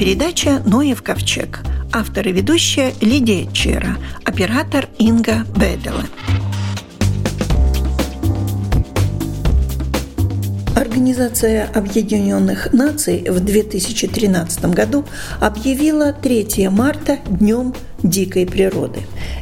передача 0.00 0.62
«Ноев 0.64 1.02
ковчег». 1.02 1.60
Автор 1.92 2.26
и 2.26 2.32
ведущая 2.32 2.94
Лидия 3.02 3.46
Чера, 3.52 3.98
оператор 4.24 4.88
Инга 4.96 5.44
Бедела. 5.54 6.06
Организация 10.74 11.66
Объединенных 11.74 12.72
Наций 12.72 13.26
в 13.28 13.40
2013 13.40 14.64
году 14.74 15.04
объявила 15.38 16.14
3 16.14 16.70
марта 16.70 17.18
Днем 17.26 17.74
дикой 18.02 18.46
природы. 18.46 19.00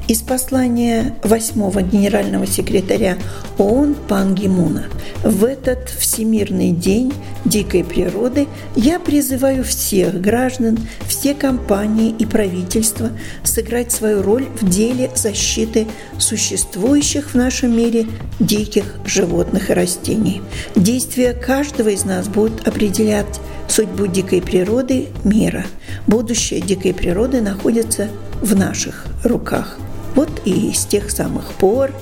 Из 0.08 0.22
послания 0.22 1.14
восьмого 1.22 1.82
генерального 1.82 2.46
секретаря 2.46 3.16
ООН 3.58 3.94
Пан 4.08 4.34
Гимуна. 4.34 4.86
В 5.22 5.44
этот 5.44 5.88
Всемирный 5.88 6.72
день 6.72 7.12
дикой 7.48 7.84
природы 7.84 8.46
я 8.76 8.98
призываю 8.98 9.64
всех 9.64 10.20
граждан, 10.20 10.78
все 11.06 11.34
компании 11.34 12.14
и 12.18 12.26
правительства 12.26 13.10
сыграть 13.42 13.92
свою 13.92 14.22
роль 14.22 14.46
в 14.60 14.68
деле 14.68 15.10
защиты 15.14 15.86
существующих 16.18 17.30
в 17.30 17.34
нашем 17.34 17.76
мире 17.76 18.06
диких 18.38 18.94
животных 19.04 19.70
и 19.70 19.74
растений. 19.74 20.42
Действия 20.76 21.32
каждого 21.32 21.88
из 21.88 22.04
нас 22.04 22.28
будут 22.28 22.66
определять 22.66 23.40
судьбу 23.68 24.06
дикой 24.06 24.42
природы 24.42 25.08
мира. 25.24 25.64
Будущее 26.06 26.60
дикой 26.60 26.94
природы 26.94 27.40
находится 27.40 28.08
в 28.40 28.54
наших 28.56 29.06
руках. 29.24 29.78
Вот 30.14 30.42
и 30.44 30.72
с 30.72 30.86
тех 30.86 31.10
самых 31.10 31.52
пор 31.54 31.92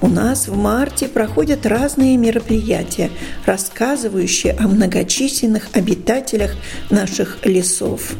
у 0.00 0.08
нас 0.08 0.48
в 0.48 0.56
марте 0.56 1.08
проходят 1.08 1.66
разные 1.66 2.16
мероприятия, 2.16 3.10
рассказывающие 3.44 4.52
о 4.52 4.68
многочисленных 4.68 5.68
обитателях 5.74 6.54
наших 6.90 7.44
лесов. 7.44 8.14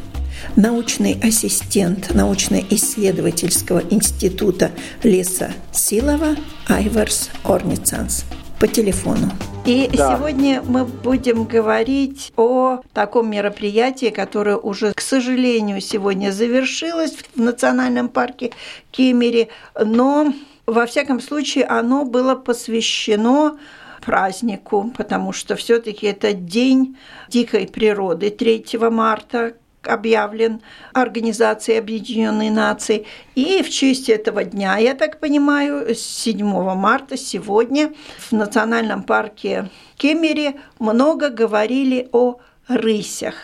Научный 0.55 1.19
ассистент 1.23 2.15
научно-исследовательского 2.15 3.83
института 3.91 4.71
леса 5.03 5.51
Силова 5.73 6.37
Айварс 6.67 7.31
Орницанс 7.45 8.25
по 8.59 8.67
телефону. 8.67 9.31
И 9.65 9.89
да. 9.93 10.17
сегодня 10.17 10.63
мы 10.63 10.85
будем 10.85 11.45
говорить 11.45 12.33
о 12.37 12.81
таком 12.93 13.31
мероприятии, 13.31 14.11
которое 14.11 14.57
уже, 14.57 14.93
к 14.93 15.01
сожалению, 15.01 15.81
сегодня 15.81 16.31
завершилось 16.31 17.17
в 17.35 17.41
национальном 17.41 18.09
парке 18.09 18.53
Кемери, 18.93 19.49
но 19.75 20.33
во 20.67 20.87
всяком 20.87 21.21
случае 21.21 21.65
оно 21.65 22.05
было 22.05 22.37
посвящено 22.37 23.59
празднику, 24.05 24.93
потому 24.97 25.33
что 25.33 25.57
все-таки 25.57 26.07
это 26.07 26.33
день 26.33 26.97
дикой 27.29 27.67
природы 27.67 28.31
3 28.31 28.65
марта, 28.91 29.55
объявлен 29.89 30.61
Организацией 30.93 31.79
Объединенных 31.79 32.53
Наций. 32.53 33.07
И 33.35 33.63
в 33.63 33.71
честь 33.71 34.09
этого 34.09 34.45
дня, 34.45 34.77
я 34.79 34.95
так 34.95 35.21
понимаю, 35.21 35.95
7 35.95 36.47
марта 36.75 37.17
сегодня 37.17 37.93
в 38.19 38.33
национальном 38.33 39.03
парке 39.03 39.71
Кемере 39.97 40.57
много 40.79 41.31
говорили 41.31 42.09
о 42.13 42.39
рысях. 42.69 43.35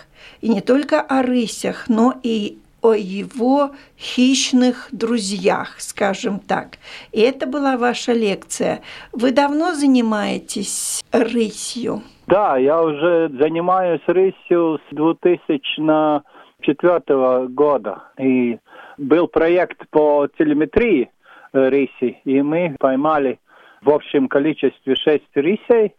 И 0.40 0.48
не 0.48 0.60
только 0.60 1.00
о 1.00 1.22
рысях, 1.22 1.84
но 1.88 2.18
и 2.22 2.58
о 2.82 2.94
его 2.94 3.70
хищных 3.96 4.88
друзьях, 4.90 5.76
скажем 5.78 6.40
так. 6.40 6.78
И 7.12 7.20
это 7.20 7.46
была 7.46 7.76
ваша 7.76 8.12
лекция. 8.12 8.82
Вы 9.12 9.30
давно 9.30 9.74
занимаетесь 9.74 11.02
рысью? 11.12 12.02
Да, 12.26 12.56
я 12.56 12.82
уже 12.82 13.28
занимаюсь 13.28 14.02
рысью 14.06 14.78
с 14.88 14.94
2000 14.94 16.22
2004 16.62 17.48
года. 17.48 18.04
И 18.18 18.58
был 18.98 19.28
проект 19.28 19.88
по 19.90 20.28
телеметрии 20.38 21.10
риси, 21.52 22.18
и 22.24 22.42
мы 22.42 22.76
поймали 22.78 23.38
в 23.82 23.90
общем 23.90 24.28
количестве 24.28 24.94
шесть 24.96 25.28
рисей 25.34 25.94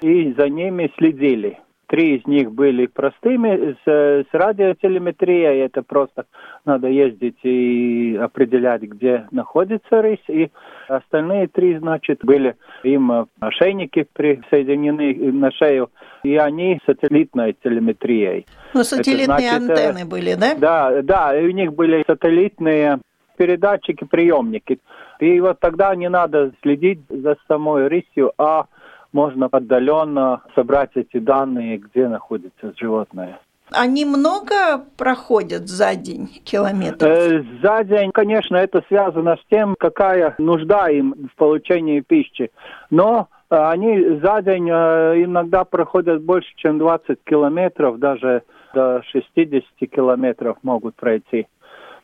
и 0.00 0.32
за 0.32 0.48
ними 0.48 0.90
следили. 0.96 1.58
Три 1.88 2.16
из 2.16 2.26
них 2.26 2.52
были 2.52 2.86
простыми 2.86 3.76
с, 3.84 4.24
с 4.24 4.26
радиотелеметрией. 4.32 5.64
Это 5.64 5.82
просто 5.82 6.26
надо 6.64 6.88
ездить 6.88 7.38
и 7.44 8.18
определять, 8.20 8.82
где 8.82 9.26
находится 9.30 10.02
рысь. 10.02 10.24
И 10.28 10.50
остальные 10.88 11.46
три, 11.46 11.78
значит, 11.78 12.24
были 12.24 12.56
им 12.82 13.28
ошейники 13.38 14.06
присоединены 14.12 15.32
на 15.32 15.52
шею, 15.52 15.90
и 16.24 16.36
они 16.36 16.80
сателлитной 16.86 17.56
телеметрией. 17.62 18.46
Ну, 18.74 18.82
сателлитные 18.82 19.48
Это, 19.48 19.60
значит, 19.60 19.86
антенны 19.86 20.06
были, 20.06 20.34
да? 20.34 20.54
Да, 20.56 21.02
да, 21.02 21.38
и 21.38 21.46
у 21.46 21.50
них 21.50 21.72
были 21.72 22.02
сателлитные 22.04 22.98
передатчики, 23.36 24.04
приемники. 24.04 24.80
И 25.20 25.40
вот 25.40 25.60
тогда 25.60 25.94
не 25.94 26.08
надо 26.08 26.52
следить 26.62 27.00
за 27.08 27.36
самой 27.46 27.86
рысью, 27.86 28.32
а 28.38 28.66
можно 29.12 29.48
отдаленно 29.50 30.42
собрать 30.54 30.90
эти 30.94 31.18
данные, 31.18 31.78
где 31.78 32.08
находится 32.08 32.72
животное. 32.76 33.38
Они 33.72 34.04
много 34.04 34.84
проходят 34.96 35.68
за 35.68 35.96
день 35.96 36.28
километров? 36.44 37.10
Э, 37.10 37.42
за 37.62 37.82
день, 37.84 38.12
конечно, 38.12 38.56
это 38.56 38.82
связано 38.86 39.36
с 39.36 39.44
тем, 39.50 39.74
какая 39.78 40.36
нужда 40.38 40.88
им 40.88 41.28
в 41.32 41.36
получении 41.36 42.00
пищи. 42.00 42.52
Но 42.90 43.28
э, 43.50 43.56
они 43.56 44.20
за 44.22 44.40
день 44.42 44.68
э, 44.70 45.24
иногда 45.24 45.64
проходят 45.64 46.22
больше, 46.22 46.48
чем 46.56 46.78
20 46.78 47.18
километров, 47.24 47.98
даже 47.98 48.44
до 48.72 49.02
60 49.10 49.64
километров 49.90 50.58
могут 50.62 50.94
пройти. 50.94 51.48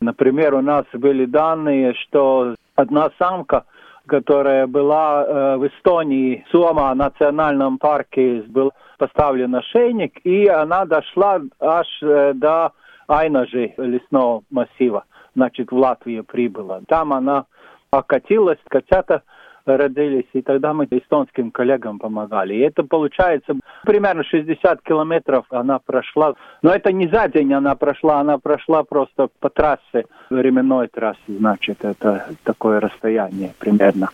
Например, 0.00 0.54
у 0.54 0.62
нас 0.62 0.84
были 0.92 1.26
данные, 1.26 1.94
что 1.94 2.56
одна 2.74 3.10
самка 3.18 3.64
которая 4.06 4.66
была 4.66 5.24
э, 5.24 5.56
в 5.56 5.66
Эстонии, 5.66 6.44
Суома 6.50 6.94
национальном 6.94 7.78
парке, 7.78 8.42
был 8.48 8.72
поставлен 8.98 9.54
ошейник, 9.54 10.20
и 10.24 10.46
она 10.46 10.84
дошла 10.84 11.40
аж 11.60 11.86
э, 12.02 12.32
до 12.34 12.72
Айнажи 13.08 13.74
лесного 13.76 14.42
массива, 14.50 15.04
значит, 15.34 15.70
в 15.70 15.76
Латвию 15.76 16.24
прибыла. 16.24 16.80
Там 16.88 17.12
она 17.12 17.46
окатилась, 17.90 18.58
котята 18.68 19.22
родились, 19.64 20.28
и 20.32 20.42
тогда 20.42 20.72
мы 20.72 20.86
эстонским 20.90 21.50
коллегам 21.50 21.98
помогали. 21.98 22.54
И 22.54 22.60
это 22.60 22.82
получается 22.82 23.54
примерно 23.84 24.24
60 24.24 24.82
километров 24.82 25.46
она 25.50 25.78
прошла. 25.78 26.34
Но 26.62 26.72
это 26.72 26.92
не 26.92 27.08
за 27.08 27.28
день 27.28 27.52
она 27.52 27.74
прошла, 27.74 28.20
она 28.20 28.38
прошла 28.38 28.82
просто 28.84 29.28
по 29.40 29.50
трассе, 29.50 30.06
временной 30.30 30.88
трассе, 30.88 31.18
значит, 31.28 31.84
это 31.84 32.26
такое 32.44 32.80
расстояние 32.80 33.52
примерно. 33.58 34.08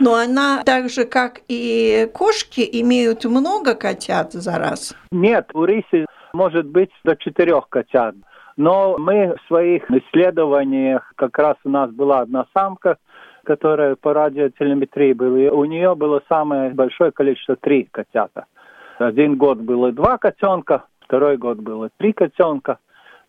Но 0.00 0.14
она 0.14 0.62
так 0.64 0.88
же, 0.88 1.04
как 1.04 1.40
и 1.48 2.08
кошки, 2.12 2.66
имеют 2.80 3.24
много 3.24 3.74
котят 3.74 4.32
за 4.32 4.58
раз? 4.58 4.94
Нет, 5.10 5.50
у 5.54 5.64
риси 5.64 6.06
может 6.32 6.66
быть 6.66 6.90
до 7.04 7.16
четырех 7.16 7.68
котят. 7.68 8.14
Но 8.56 8.96
мы 8.98 9.34
в 9.36 9.46
своих 9.48 9.90
исследованиях, 9.90 11.12
как 11.16 11.38
раз 11.38 11.56
у 11.64 11.68
нас 11.68 11.90
была 11.90 12.20
одна 12.20 12.46
самка, 12.54 12.96
которая 13.46 13.94
по 13.94 14.12
радиотелеметрии 14.12 15.12
была, 15.12 15.52
у 15.52 15.64
нее 15.64 15.94
было 15.94 16.20
самое 16.28 16.70
большое 16.70 17.12
количество 17.12 17.56
три 17.56 17.88
котята. 17.90 18.46
Один 18.98 19.36
год 19.36 19.58
было 19.58 19.92
два 19.92 20.18
котенка, 20.18 20.84
второй 21.00 21.36
год 21.36 21.58
было 21.58 21.88
три 21.96 22.12
котенка, 22.12 22.78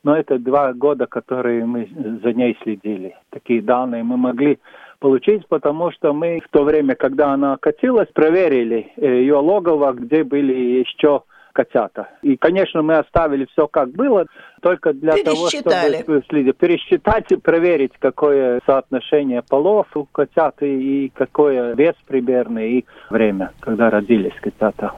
но 0.04 0.18
это 0.18 0.40
два 0.40 0.74
года, 0.74 1.06
которые 1.06 1.66
мы 1.66 1.88
за 2.24 2.34
ней 2.34 2.58
следили. 2.64 3.16
Такие 3.30 3.62
данные 3.62 4.04
мы 4.04 4.18
могли 4.18 4.60
получить, 5.00 5.48
потому 5.48 5.92
что 5.92 6.14
мы 6.14 6.40
в 6.40 6.50
то 6.50 6.64
время, 6.64 6.96
когда 6.96 7.34
она 7.34 7.58
катилась, 7.58 8.10
проверили 8.14 8.92
ее 8.98 9.36
логово, 9.36 9.94
где 9.94 10.24
были 10.24 10.54
еще 10.54 11.22
котята. 11.58 12.10
И, 12.22 12.38
конечно, 12.38 12.84
мы 12.84 12.98
оставили 12.98 13.48
все 13.52 13.68
как 13.68 13.90
было, 13.90 14.28
только 14.62 14.94
для 14.94 15.14
того, 15.24 15.50
чтобы 15.50 16.24
следить, 16.30 16.56
пересчитать 16.58 17.32
и 17.32 17.36
проверить, 17.36 17.94
какое 17.98 18.62
соотношение 18.68 19.42
полов 19.42 19.88
у 19.96 20.06
котят 20.06 20.62
и, 20.62 21.12
какое 21.16 21.74
вес 21.74 21.96
примерный 22.06 22.72
и 22.74 22.86
время, 23.10 23.54
когда 23.60 23.90
родились 23.90 24.36
котята. 24.40 24.92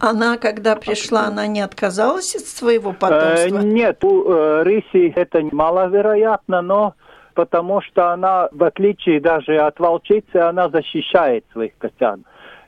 Она, 0.00 0.36
когда 0.36 0.76
пришла, 0.76 1.28
она 1.28 1.46
не 1.46 1.62
отказалась 1.62 2.34
от 2.34 2.42
своего 2.42 2.92
потомства? 2.92 3.56
Э, 3.56 3.62
нет, 3.62 4.04
у 4.04 4.30
э, 4.30 4.62
рыси 4.64 5.14
это 5.16 5.40
маловероятно, 5.50 6.60
но 6.60 6.94
потому 7.32 7.80
что 7.80 8.12
она, 8.12 8.50
в 8.52 8.62
отличие 8.64 9.18
даже 9.18 9.56
от 9.56 9.80
волчицы, 9.80 10.36
она 10.36 10.68
защищает 10.68 11.46
своих 11.52 11.72
котят 11.78 12.18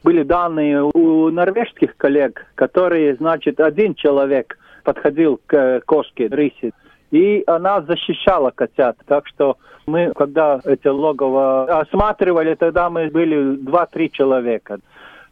были 0.05 0.23
данные 0.23 0.83
у 0.83 1.31
норвежских 1.31 1.97
коллег, 1.97 2.47
которые, 2.55 3.17
значит, 3.17 3.59
один 3.59 3.95
человек 3.95 4.59
подходил 4.85 5.41
к 5.47 5.81
кошке, 5.87 6.27
рысе, 6.27 6.73
и 7.11 7.43
она 7.47 7.81
защищала 7.81 8.51
котят. 8.51 8.99
Так 9.06 9.27
что 9.27 9.56
мы, 9.87 10.12
когда 10.15 10.61
эти 10.65 10.89
логово 10.89 11.81
осматривали, 11.81 12.55
тогда 12.55 12.91
мы 12.91 13.09
были 13.09 13.56
два-три 13.56 14.12
человека. 14.12 14.79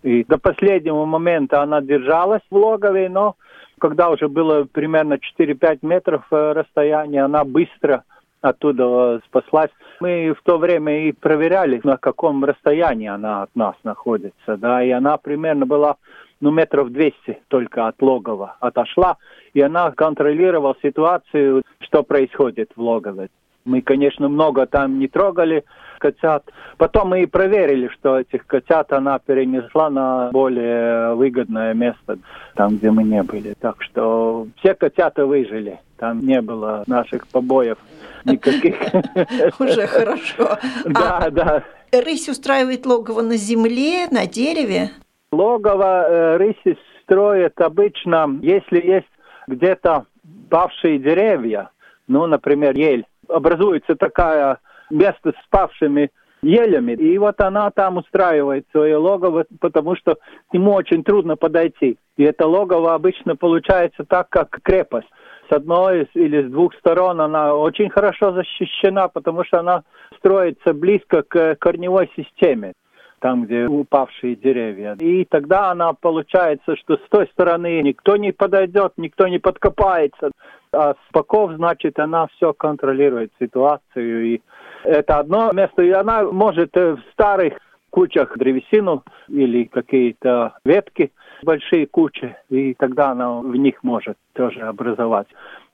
И 0.03 0.25
до 0.25 0.39
последнего 0.39 1.05
момента 1.05 1.63
она 1.63 1.83
держалась 1.83 2.43
в 2.51 2.57
логове, 2.57 3.11
но 3.11 3.37
когда 3.79 4.09
уже 4.09 4.29
было 4.29 4.65
примерно 4.65 5.19
4-5 5.39 5.81
метров 5.83 6.25
э, 6.31 6.53
расстояния, 6.53 7.25
она 7.25 7.45
быстро 7.45 8.05
оттуда 8.43 9.21
спаслась. 9.27 9.71
Мы 10.01 10.35
в 10.39 10.43
то 10.43 10.59
время 10.59 11.09
и 11.09 11.13
проверяли, 11.13 11.81
на 11.85 11.97
каком 11.97 12.45
расстоянии 12.45 13.09
она 13.09 13.43
от 13.45 13.55
нас 13.55 13.75
находится, 13.85 14.57
да, 14.57 14.83
и 14.83 14.91
она 14.91 15.17
примерно 15.17 15.65
была 15.65 15.97
ну, 16.41 16.51
метров 16.51 16.91
200 16.91 17.43
только 17.49 17.87
от 17.87 18.03
логова 18.03 18.57
отошла, 18.61 19.17
и 19.55 19.61
она 19.61 19.93
контролировала 19.93 20.77
ситуацию, 20.83 21.63
что 21.81 22.03
происходит 22.03 22.71
в 22.75 22.81
логове. 22.83 23.29
Мы, 23.65 23.81
конечно, 23.81 24.29
много 24.29 24.67
там 24.67 24.99
не 24.99 25.07
трогали 25.07 25.65
котят. 25.99 26.43
Потом 26.79 27.11
мы 27.11 27.23
и 27.23 27.27
проверили, 27.27 27.87
что 27.89 28.19
этих 28.19 28.45
котят 28.47 28.93
она 28.93 29.21
перенесла 29.21 29.89
на 29.89 30.31
более 30.33 31.15
выгодное 31.15 31.73
место, 31.75 32.19
там, 32.57 32.77
где 32.77 32.91
мы 32.91 33.05
не 33.05 33.23
были. 33.23 33.55
Так 33.61 33.81
что 33.83 34.49
все 34.57 34.75
котята 34.75 35.27
выжили. 35.27 35.79
Там 35.97 36.19
не 36.19 36.41
было 36.41 36.83
наших 36.89 37.29
побоев 37.29 37.79
никаких. 38.25 38.77
Уже 39.61 39.87
хорошо. 39.87 40.59
Да, 40.85 41.19
а 41.19 41.31
да. 41.31 41.65
Рысь 41.93 42.29
устраивает 42.29 42.87
логово 42.87 43.23
на 43.23 43.37
земле, 43.37 44.07
на 44.11 44.27
дереве? 44.27 44.91
Логово 45.31 46.07
э, 46.09 46.37
рыси 46.37 46.79
строят 47.03 47.61
обычно, 47.61 48.39
если 48.43 48.81
есть 48.85 49.07
где-то 49.47 50.07
павшие 50.51 50.99
деревья, 50.99 51.71
ну, 52.09 52.27
например, 52.27 52.77
ель, 52.77 53.07
образуется 53.29 53.95
такая 53.97 54.59
место 54.91 55.31
с 55.31 55.49
павшими 55.51 56.11
елями, 56.43 56.93
и 56.93 57.17
вот 57.19 57.41
она 57.41 57.71
там 57.71 57.99
устраивает 57.99 58.67
свое 58.73 58.97
логово, 58.97 59.47
потому 59.61 59.97
что 59.97 60.17
ему 60.53 60.73
очень 60.73 61.05
трудно 61.05 61.37
подойти. 61.37 61.99
И 62.17 62.25
это 62.25 62.47
логово 62.47 62.95
обычно 62.95 63.37
получается 63.37 64.05
так, 64.05 64.29
как 64.29 64.61
крепость. 64.63 65.09
С 65.53 65.55
одной 65.55 66.09
или 66.15 66.49
с 66.49 66.51
двух 66.51 66.75
сторон 66.77 67.21
она 67.21 67.55
очень 67.55 67.91
хорошо 67.91 68.33
защищена, 68.33 69.09
потому 69.09 69.45
что 69.45 69.61
она 69.61 69.83
строится 70.17 70.73
близко 70.73 71.23
к 71.23 71.57
корневой 71.57 72.11
системе 72.17 72.73
там, 73.19 73.45
где 73.45 73.67
упавшие 73.67 74.35
деревья. 74.35 74.97
И 74.99 75.27
тогда 75.27 75.71
она 75.71 75.93
получается, 75.93 76.75
что 76.77 76.97
с 76.97 77.03
той 77.11 77.27
стороны 77.35 77.83
никто 77.83 78.17
не 78.17 78.33
подойдет, 78.33 78.95
никто 78.97 79.29
не 79.29 79.39
подкопается. 79.39 80.31
А 80.73 80.95
с 80.95 81.13
боков, 81.13 81.53
значит, 81.53 81.99
она 81.99 82.29
все 82.29 82.55
контролирует 82.55 83.31
ситуацию. 83.39 84.25
И 84.25 84.41
это 84.85 85.19
одно 85.19 85.53
место, 85.53 85.83
и 85.83 85.91
она 85.91 86.23
может 86.23 86.75
в 86.75 86.99
старых 87.13 87.59
кучах 87.91 88.39
древесину 88.39 89.05
или 89.29 89.65
какие-то 89.65 90.55
ветки, 90.65 91.13
большие 91.43 91.87
кучи, 91.87 92.37
и 92.49 92.75
тогда 92.75 93.11
она 93.11 93.41
в 93.41 93.55
них 93.57 93.83
может 93.83 94.17
тоже 94.35 94.61
образовать. 94.61 95.29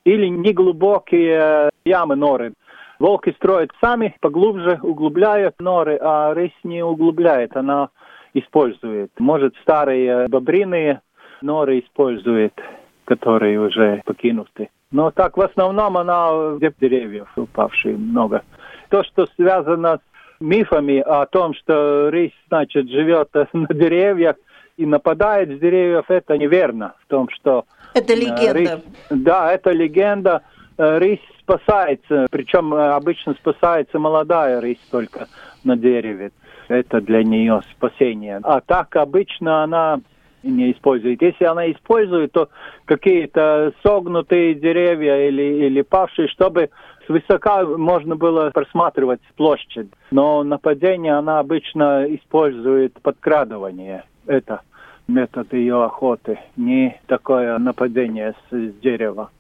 Или 0.04 0.28
неглубокие 0.28 1.70
ямы, 1.84 2.16
норы. 2.16 2.52
Волки 2.98 3.32
строят 3.36 3.70
сами, 3.80 4.16
поглубже 4.20 4.78
углубляют 4.82 5.60
норы, 5.60 5.98
а 6.00 6.34
рысь 6.34 6.58
не 6.64 6.82
углубляет, 6.82 7.56
она 7.56 7.90
использует. 8.34 9.10
Может, 9.18 9.54
старые 9.62 10.26
бобриные 10.28 11.00
норы 11.40 11.80
использует, 11.80 12.54
которые 13.04 13.60
уже 13.60 14.02
покинуты. 14.04 14.70
Но 14.90 15.10
так 15.10 15.36
в 15.36 15.40
основном 15.40 15.96
она 15.96 16.56
где 16.56 16.72
деревьев 16.80 17.28
упавшие 17.36 17.96
много. 17.96 18.42
То, 18.88 19.04
что 19.04 19.26
связано 19.36 19.98
с 19.98 20.40
мифами 20.40 20.98
о 20.98 21.26
том, 21.26 21.54
что 21.54 22.10
рысь, 22.10 22.32
значит, 22.48 22.88
живет 22.88 23.28
на 23.52 23.66
деревьях 23.68 24.36
и 24.78 24.86
нападает 24.86 25.50
с 25.50 25.60
деревьев, 25.60 26.04
это 26.08 26.38
неверно. 26.38 26.94
В 27.04 27.08
том, 27.08 27.28
что... 27.30 27.64
Это 27.94 28.14
легенда. 28.14 28.52
Рысь, 28.54 28.70
да, 29.10 29.52
это 29.52 29.72
легенда. 29.72 30.42
Э, 30.78 30.98
рысь 30.98 31.20
спасается, 31.40 32.26
причем 32.30 32.72
э, 32.72 32.90
обычно 32.90 33.34
спасается 33.34 33.98
молодая 33.98 34.60
рысь 34.60 34.80
только 34.90 35.26
на 35.64 35.76
дереве. 35.76 36.30
Это 36.68 37.00
для 37.00 37.24
нее 37.24 37.60
спасение. 37.72 38.38
А 38.44 38.60
так 38.60 38.94
обычно 38.94 39.64
она 39.64 40.00
не 40.44 40.70
использует. 40.70 41.20
Если 41.22 41.44
она 41.44 41.68
использует, 41.72 42.30
то 42.30 42.48
какие-то 42.84 43.72
согнутые 43.82 44.54
деревья 44.54 45.26
или, 45.26 45.66
или 45.66 45.82
павшие, 45.82 46.28
чтобы 46.28 46.70
свысока 47.06 47.64
можно 47.64 48.14
было 48.14 48.50
просматривать 48.50 49.20
площадь. 49.36 49.88
Но 50.12 50.44
нападение 50.44 51.14
она 51.14 51.40
обычно 51.40 52.06
использует 52.14 52.92
подкрадывание. 53.02 54.04
Это 54.28 54.60
метод 55.08 55.52
ее 55.52 55.84
охоты, 55.84 56.38
не 56.56 57.00
такое 57.06 57.58
нападение 57.58 58.34
с, 58.50 58.54
с 58.54 58.74
дерева 58.80 59.30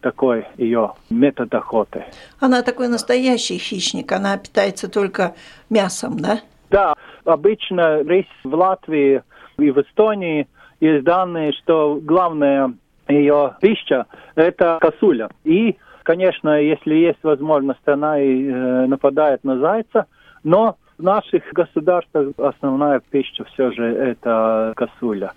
такой 0.00 0.46
ее 0.58 0.92
метод 1.08 1.54
охоты. 1.54 2.04
Она 2.38 2.62
такой 2.62 2.88
настоящий 2.88 3.56
хищник, 3.56 4.12
она 4.12 4.36
питается 4.36 4.90
только 4.90 5.34
мясом, 5.70 6.18
да? 6.18 6.40
Да, 6.68 6.94
обычно 7.24 8.02
рысь 8.04 8.26
в 8.44 8.54
Латвии 8.54 9.22
и 9.56 9.70
в 9.70 9.80
Эстонии 9.80 10.46
есть 10.80 11.04
данные, 11.04 11.52
что 11.52 11.98
главная 12.02 12.74
ее 13.08 13.56
пища– 13.62 14.04
это 14.34 14.78
косуля. 14.80 15.30
И, 15.44 15.76
конечно, 16.02 16.60
если 16.60 16.94
есть 16.94 17.22
возможность, 17.22 17.86
она 17.86 18.20
и 18.20 18.46
э, 18.46 18.86
нападает 18.86 19.42
на 19.42 19.58
зайца, 19.58 20.06
но 20.42 20.76
в 20.98 21.02
наших 21.02 21.44
государствах 21.52 22.28
основная 22.38 23.00
пища 23.10 23.44
все 23.44 23.70
же 23.72 23.84
это 23.84 24.72
косуля 24.76 25.32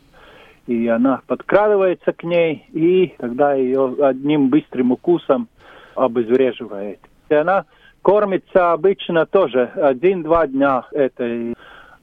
и 0.68 0.88
она 0.88 1.22
подкрадывается 1.26 2.12
к 2.12 2.24
ней, 2.24 2.66
и 2.74 3.16
тогда 3.18 3.54
ее 3.54 3.96
одним 4.02 4.50
быстрым 4.50 4.92
укусом 4.92 5.48
обезвреживает. 5.96 7.00
И 7.30 7.34
она 7.34 7.66
кормится 8.02 8.74
обычно 8.74 9.26
тоже 9.26 9.72
один-два 9.76 10.48
дня 10.48 10.84
этой 10.92 11.56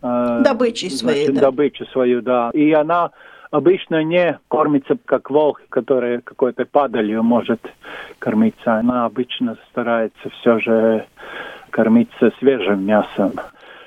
э, 0.02 0.40
добычи 0.42 0.86
своей, 0.86 1.26
значит, 1.26 1.34
да. 1.34 1.40
добычу 1.42 1.84
свою, 1.86 2.22
да. 2.22 2.50
И 2.54 2.72
она 2.72 3.10
обычно 3.50 4.02
не 4.02 4.38
кормится 4.48 4.96
как 5.04 5.30
волк, 5.30 5.60
который 5.68 6.22
какой-то 6.22 6.64
падалью 6.64 7.22
может 7.22 7.60
кормиться. 8.18 8.74
Она 8.74 9.04
обычно 9.04 9.56
старается 9.70 10.30
все 10.40 10.58
же 10.58 11.06
кормиться 11.74 12.32
свежим 12.38 12.86
мясом. 12.86 13.32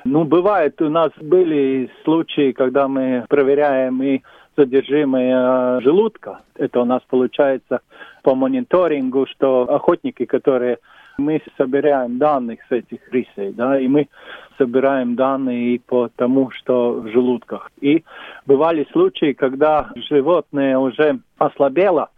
Ну, 0.04 0.26
бывает, 0.26 0.82
у 0.82 0.90
нас 0.90 1.12
были 1.22 1.90
случаи, 2.04 2.52
когда 2.52 2.90
мы 2.90 3.24
проверяем 3.30 4.04
и 4.04 4.22
содержимое 4.58 5.80
желудка. 5.80 6.42
Это 6.56 6.82
у 6.82 6.86
нас 6.86 7.02
получается 7.10 7.80
по 8.24 8.36
мониторингу, 8.36 9.26
что 9.26 9.62
охотники, 9.74 10.26
которые 10.26 10.80
мы 11.18 11.42
собираем 11.58 12.18
данных 12.18 12.60
с 12.68 12.72
этих 12.72 13.00
рысей, 13.10 13.54
да, 13.54 13.80
и 13.80 13.88
мы 13.88 14.10
собираем 14.58 15.16
данные 15.16 15.76
и 15.76 15.78
по 15.80 16.10
тому, 16.14 16.52
что 16.52 16.92
в 16.92 17.08
желудках. 17.08 17.72
И 17.80 18.04
бывали 18.46 18.86
случаи, 18.92 19.32
когда 19.32 19.90
животное 20.10 20.78
уже 20.78 21.20
ослабело, 21.38 22.10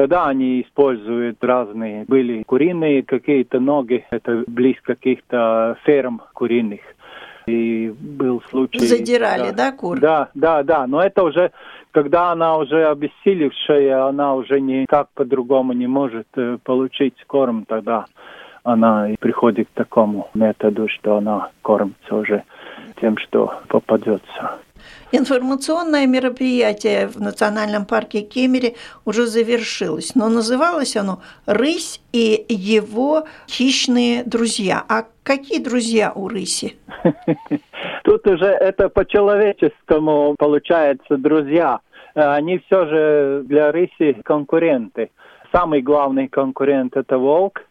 тогда 0.00 0.28
они 0.28 0.62
используют 0.62 1.44
разные, 1.44 2.06
были 2.08 2.42
куриные 2.44 3.02
какие-то 3.02 3.60
ноги, 3.60 4.06
это 4.10 4.44
близ 4.46 4.76
каких-то 4.80 5.76
ферм 5.84 6.22
куриных. 6.32 6.80
И 7.46 7.92
был 8.00 8.42
случай... 8.48 8.78
Задирали, 8.78 9.50
да, 9.50 9.70
да 9.70 9.72
кур? 9.72 10.00
Да, 10.00 10.30
да, 10.32 10.62
да, 10.62 10.86
но 10.86 11.02
это 11.02 11.22
уже 11.22 11.52
когда 11.90 12.32
она 12.32 12.56
уже 12.56 12.86
обессилевшая, 12.86 14.06
она 14.06 14.34
уже 14.36 14.58
никак 14.58 15.10
по-другому 15.14 15.74
не 15.74 15.86
может 15.86 16.28
э, 16.36 16.56
получить 16.64 17.22
корм, 17.26 17.66
тогда 17.66 18.06
она 18.62 19.08
приходит 19.20 19.68
к 19.68 19.76
такому 19.76 20.30
методу, 20.32 20.88
что 20.88 21.18
она 21.18 21.50
кормится 21.60 22.14
уже 22.14 22.44
тем, 23.02 23.18
что 23.18 23.52
попадется. 23.68 24.60
Информационное 25.12 26.06
мероприятие 26.06 27.08
в 27.08 27.20
национальном 27.20 27.84
парке 27.84 28.20
Кемере 28.20 28.74
уже 29.04 29.26
завершилось, 29.26 30.14
но 30.14 30.28
называлось 30.28 30.96
оно 30.96 31.20
«Рысь 31.46 32.00
и 32.12 32.44
его 32.48 33.24
хищные 33.48 34.22
друзья». 34.24 34.84
А 34.88 35.06
какие 35.24 35.58
друзья 35.58 36.12
у 36.14 36.28
рыси? 36.28 36.76
Тут 38.04 38.26
уже 38.26 38.46
это 38.46 38.88
по-человеческому 38.88 40.36
получается 40.38 41.16
друзья. 41.16 41.80
Э, 42.14 42.34
они 42.34 42.58
все 42.58 42.86
же 42.86 43.42
для 43.46 43.72
рыси 43.72 44.16
конкуренты. 44.24 45.10
Самый 45.52 45.82
главный 45.82 46.28
конкурент 46.28 46.96
это 46.96 47.18
волк, 47.18 47.62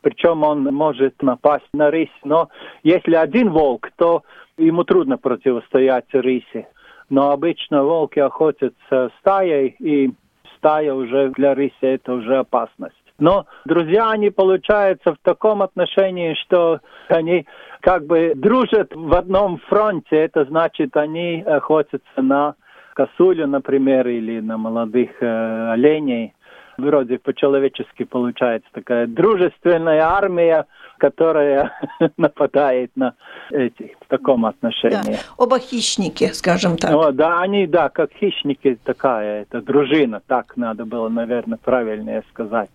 причем 0.00 0.42
он 0.42 0.64
может 0.64 1.20
напасть 1.22 1.68
на 1.74 1.90
рысь. 1.90 2.08
Но 2.24 2.48
если 2.82 3.14
один 3.14 3.50
волк, 3.50 3.90
то 3.96 4.22
ему 4.56 4.84
трудно 4.84 5.18
противостоять 5.18 6.06
рыси. 6.12 6.66
Но 7.10 7.30
обычно 7.30 7.84
волки 7.84 8.18
охотятся 8.18 9.10
стаей, 9.20 9.76
и 9.78 10.10
стая 10.56 10.92
уже 10.92 11.30
для 11.30 11.54
рыси 11.54 11.74
это 11.80 12.12
уже 12.12 12.36
опасность. 12.36 12.94
Но 13.18 13.46
друзья, 13.64 14.10
они 14.10 14.30
получаются 14.30 15.12
в 15.14 15.18
таком 15.22 15.62
отношении, 15.62 16.34
что 16.34 16.80
они 17.08 17.46
как 17.80 18.06
бы 18.06 18.32
дружат 18.34 18.92
в 18.94 19.14
одном 19.14 19.58
фронте. 19.68 20.16
Это 20.16 20.44
значит, 20.44 20.96
они 20.96 21.42
охотятся 21.42 22.22
на 22.22 22.54
косулю, 22.94 23.46
например, 23.46 24.06
или 24.08 24.40
на 24.40 24.56
молодых 24.56 25.10
э, 25.20 25.72
оленей. 25.72 26.34
Вроде 26.78 27.18
по-человечески 27.18 28.04
получается 28.04 28.68
такая 28.72 29.08
дружественная 29.08 30.00
армия, 30.02 30.64
которая 30.98 31.72
нападает 32.16 32.92
на 32.94 33.14
эти 33.50 33.96
в 34.00 34.06
таком 34.06 34.46
отношении. 34.46 35.14
Да. 35.14 35.18
Оба 35.36 35.58
хищники, 35.58 36.30
скажем 36.32 36.76
так. 36.76 36.92
О, 36.94 37.10
да, 37.10 37.40
они, 37.40 37.66
да, 37.66 37.88
как 37.88 38.12
хищники 38.12 38.78
такая, 38.84 39.42
это 39.42 39.60
дружина, 39.60 40.22
так 40.24 40.56
надо 40.56 40.84
было, 40.84 41.08
наверное, 41.08 41.58
правильнее 41.58 42.22
сказать. 42.30 42.70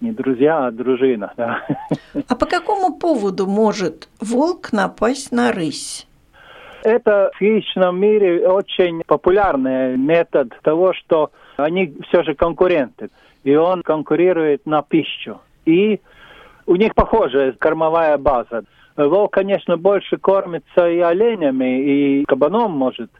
Не 0.00 0.12
друзья, 0.12 0.66
а 0.66 0.70
дружина, 0.70 1.34
да. 1.36 1.62
А 2.28 2.34
по 2.34 2.46
какому 2.46 2.98
поводу 2.98 3.46
может 3.46 4.08
волк 4.18 4.72
напасть 4.72 5.30
на 5.30 5.52
рысь? 5.52 6.06
Это 6.84 7.30
в 7.34 7.38
хищном 7.38 8.00
мире 8.00 8.48
очень 8.48 9.02
популярный 9.06 9.96
метод 9.98 10.52
того, 10.62 10.94
что 10.94 11.30
они 11.56 11.94
все 12.08 12.22
же 12.22 12.34
конкуренты, 12.34 13.10
и 13.44 13.54
он 13.54 13.82
конкурирует 13.82 14.66
на 14.66 14.82
пищу. 14.82 15.40
И 15.64 16.00
у 16.66 16.76
них 16.76 16.94
похожая 16.94 17.52
кормовая 17.52 18.18
база. 18.18 18.64
Волк, 18.96 19.32
конечно, 19.32 19.76
больше 19.76 20.18
кормится 20.18 20.88
и 20.88 20.98
оленями, 20.98 21.82
и 21.82 22.24
кабаном 22.24 22.72
может 22.72 23.10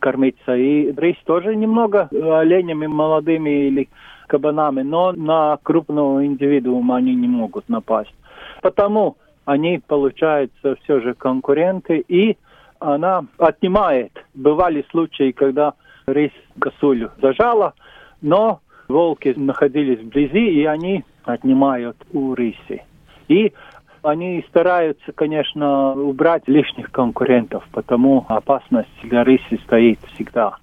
кормиться, 0.00 0.56
и 0.56 0.92
рысь 0.92 1.20
тоже 1.24 1.54
немного 1.54 2.08
оленями 2.10 2.86
молодыми 2.86 3.68
или 3.68 3.88
кабанами, 4.26 4.82
но 4.82 5.12
на 5.12 5.58
крупного 5.62 6.26
индивидуума 6.26 6.96
они 6.96 7.14
не 7.14 7.28
могут 7.28 7.68
напасть. 7.68 8.14
Потому 8.62 9.16
они, 9.44 9.80
получаются, 9.86 10.76
все 10.82 11.00
же 11.00 11.14
конкуренты, 11.14 12.04
и 12.08 12.36
она 12.78 13.24
отнимает. 13.38 14.12
Бывали 14.34 14.84
случаи, 14.90 15.32
когда 15.32 15.74
рысь 16.06 16.32
косулю 16.58 17.10
зажала, 17.20 17.74
но 18.20 18.60
волки 18.92 19.34
находились 19.36 20.00
вблизи, 20.00 20.60
и 20.60 20.64
они 20.64 21.04
отнимают 21.24 21.96
у 22.12 22.34
рыси. 22.34 22.84
И 23.28 23.52
они 24.02 24.44
стараются, 24.48 25.12
конечно, 25.12 25.92
убрать 25.94 26.42
лишних 26.46 26.90
конкурентов, 26.90 27.64
потому 27.72 28.26
опасность 28.28 28.90
для 29.02 29.24
рыси 29.24 29.60
стоит 29.64 29.98
всегда, 30.14 30.56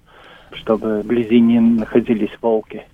чтобы 0.52 1.00
вблизи 1.00 1.40
не 1.40 1.60
находились 1.60 2.36
волки. 2.40 2.86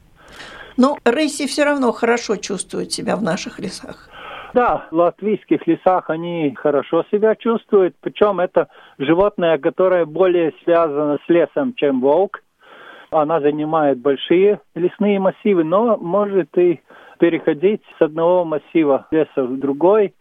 Но 0.76 0.98
рыси 1.04 1.46
все 1.46 1.64
равно 1.64 1.92
хорошо 1.92 2.36
чувствуют 2.36 2.92
себя 2.92 3.16
в 3.16 3.22
наших 3.22 3.58
лесах. 3.58 4.08
Да, 4.54 4.86
в 4.90 4.94
латвийских 4.94 5.66
лесах 5.66 6.08
они 6.08 6.54
хорошо 6.54 7.04
себя 7.10 7.34
чувствуют, 7.34 7.94
причем 8.00 8.40
это 8.40 8.68
животное, 8.98 9.58
которое 9.58 10.06
более 10.06 10.54
связано 10.64 11.18
с 11.26 11.28
лесом, 11.28 11.74
чем 11.74 12.00
волк. 12.00 12.42
Она 13.10 13.40
занимает 13.40 13.98
большие 13.98 14.60
лесные 14.74 15.20
массивы, 15.20 15.64
но 15.64 15.96
может 15.96 16.56
и 16.58 16.80
переходить 17.18 17.82
с 17.98 18.02
одного 18.02 18.44
массива 18.44 19.06
леса 19.10 19.44
в 19.44 19.58
другой. 19.58 20.14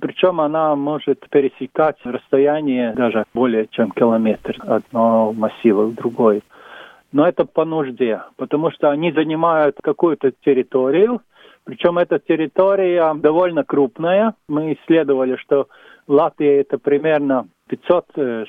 Причем 0.00 0.40
она 0.40 0.74
может 0.74 1.28
пересекать 1.30 1.96
расстояние 2.04 2.92
даже 2.94 3.24
более 3.32 3.68
чем 3.68 3.92
километр 3.92 4.56
одного 4.66 5.32
массива 5.32 5.84
в 5.84 5.94
другой. 5.94 6.42
Но 7.12 7.26
это 7.26 7.44
по 7.44 7.64
нужде, 7.64 8.22
потому 8.36 8.70
что 8.70 8.90
они 8.90 9.12
занимают 9.12 9.76
какую-то 9.82 10.32
территорию, 10.44 11.20
причем 11.64 11.98
эта 11.98 12.18
территория 12.18 13.14
довольно 13.14 13.64
крупная. 13.64 14.34
Мы 14.48 14.72
исследовали, 14.74 15.36
что 15.36 15.68
Латвия 16.08 16.60
это 16.60 16.78
примерно 16.78 17.46
500-600 17.70 18.46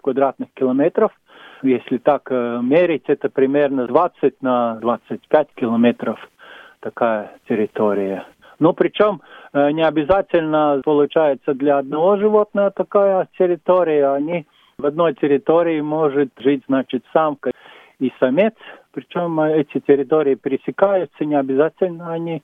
квадратных 0.00 0.48
километров. 0.54 1.12
Если 1.64 1.96
так 1.96 2.28
э, 2.30 2.60
мерить, 2.62 3.04
это 3.06 3.30
примерно 3.30 3.86
20 3.86 4.42
на 4.42 4.74
25 4.76 5.48
километров 5.54 6.18
такая 6.80 7.38
территория. 7.48 8.26
Но 8.58 8.74
причем 8.74 9.22
э, 9.54 9.70
не 9.70 9.82
обязательно 9.82 10.82
получается 10.84 11.54
для 11.54 11.78
одного 11.78 12.18
животного 12.18 12.70
такая 12.70 13.28
территория. 13.38 14.08
Они 14.08 14.46
в 14.76 14.84
одной 14.84 15.14
территории 15.14 15.80
может 15.80 16.32
жить, 16.38 16.62
значит, 16.68 17.02
самка 17.14 17.50
и 17.98 18.12
самец. 18.20 18.54
Причем 18.92 19.40
эти 19.40 19.80
территории 19.80 20.34
пересекаются, 20.34 21.24
не 21.24 21.34
обязательно 21.34 22.12
они 22.12 22.42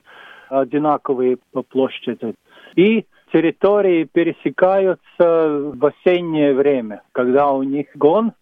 одинаковые 0.49 1.37
по 1.53 1.61
площади. 1.61 2.33
И 2.75 3.05
территории 3.31 4.05
пересекаются 4.05 4.97
в 5.19 5.85
осеннее 5.85 6.55
время, 6.55 7.03
когда 7.11 7.51
у 7.51 7.61
них 7.61 7.85
гон, 7.93 8.33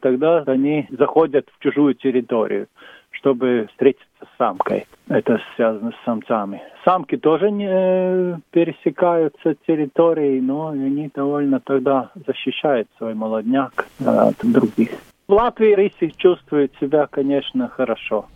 тогда 0.00 0.42
они 0.46 0.86
заходят 0.90 1.46
в 1.56 1.62
чужую 1.62 1.94
территорию 1.94 2.68
чтобы 3.18 3.68
встретиться 3.72 4.06
с 4.22 4.38
самкой. 4.38 4.86
Это 5.08 5.40
связано 5.56 5.92
с 5.92 6.04
самцами. 6.04 6.62
Самки 6.84 7.16
тоже 7.16 7.50
не 7.50 7.68
э, 7.68 8.36
пересекаются 8.50 9.54
территорией, 9.66 10.40
но 10.40 10.68
они 10.68 11.10
довольно 11.14 11.60
тогда 11.60 12.10
защищают 12.26 12.88
свой 12.96 13.14
молодняк 13.14 13.86
от 14.04 14.36
других. 14.42 14.90
В 15.26 15.32
Латвии 15.32 15.74
рыси 15.74 16.12
чувствуют 16.16 16.72
себя, 16.80 17.06
конечно, 17.06 17.68
хорошо. 17.68 18.26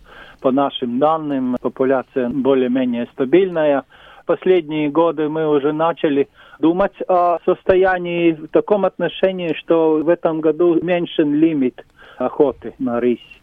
По 0.41 0.51
нашим 0.51 0.99
данным, 0.99 1.55
популяция 1.61 2.29
более-менее 2.29 3.07
стабильная. 3.13 3.83
Последние 4.25 4.89
годы 4.89 5.29
мы 5.29 5.47
уже 5.47 5.73
начали 5.73 6.29
думать 6.59 6.93
о 7.07 7.39
состоянии 7.45 8.31
в 8.31 8.47
таком 8.47 8.85
отношении, 8.85 9.53
что 9.53 9.97
в 9.97 10.09
этом 10.09 10.41
году 10.41 10.75
уменьшен 10.79 11.33
лимит 11.33 11.85
охоты 12.17 12.73
на 12.79 12.99
рысь 12.99 13.41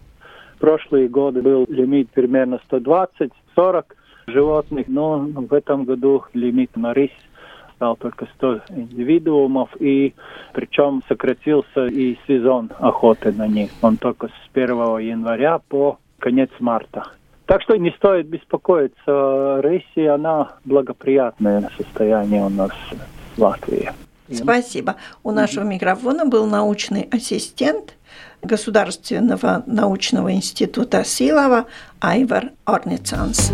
прошлые 0.61 1.09
годы 1.09 1.43
был 1.43 1.67
лимит 1.69 2.11
примерно 2.11 2.61
120-40 2.71 3.85
животных, 4.29 4.87
но 4.87 5.19
в 5.19 5.53
этом 5.53 5.85
году 5.85 6.25
лимит 6.35 6.77
на 6.77 6.95
рысь 6.95 7.17
стал 7.75 7.97
только 7.97 8.27
100 8.37 8.61
индивидуумов, 8.77 9.71
и 9.81 10.13
причем 10.53 11.03
сократился 11.09 11.87
и 11.87 12.19
сезон 12.29 12.71
охоты 12.79 13.33
на 13.33 13.49
них. 13.49 13.71
Он 13.81 13.97
только 13.97 14.29
с 14.29 14.51
1 14.53 14.69
января 14.99 15.61
по 15.67 15.99
конец 16.19 16.51
марта. 16.61 17.05
Так 17.51 17.63
что 17.63 17.75
не 17.75 17.91
стоит 17.97 18.29
беспокоиться. 18.29 19.61
Рыси, 19.61 20.07
она 20.07 20.53
благоприятное 20.65 21.69
состояние 21.77 22.45
у 22.45 22.49
нас 22.49 22.71
в 23.37 23.43
Латвии. 23.43 23.91
Спасибо. 24.33 24.95
У 25.25 25.33
нашего 25.33 25.65
микрофона 25.65 26.27
был 26.27 26.47
научный 26.47 27.09
ассистент 27.11 27.97
Государственного 28.41 29.65
научного 29.67 30.33
института 30.33 31.03
Силова 31.03 31.65
Айвар 32.01 32.53
Орницанс. 32.67 33.53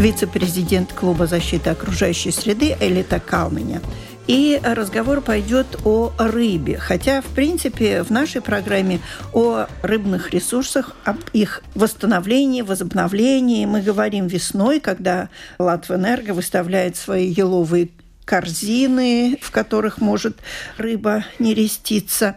Вице-президент 0.00 0.94
Клуба 0.94 1.26
защиты 1.26 1.68
окружающей 1.68 2.30
среды 2.30 2.74
Элита 2.80 3.20
Калменя. 3.20 3.82
И 4.26 4.58
разговор 4.64 5.20
пойдет 5.20 5.66
о 5.84 6.12
рыбе. 6.16 6.78
Хотя, 6.78 7.20
в 7.20 7.26
принципе, 7.26 8.02
в 8.02 8.10
нашей 8.10 8.40
программе 8.40 9.00
о 9.34 9.66
рыбных 9.82 10.30
ресурсах, 10.30 10.96
об 11.04 11.18
их 11.34 11.62
восстановлении, 11.74 12.62
возобновлении 12.62 13.66
мы 13.66 13.82
говорим 13.82 14.26
весной, 14.26 14.80
когда 14.80 15.28
Латвэнерго 15.58 16.32
выставляет 16.32 16.96
свои 16.96 17.26
еловые 17.26 17.90
корзины, 18.24 19.38
в 19.42 19.50
которых 19.50 20.00
может 20.00 20.38
рыба 20.78 21.24
нереститься. 21.38 22.36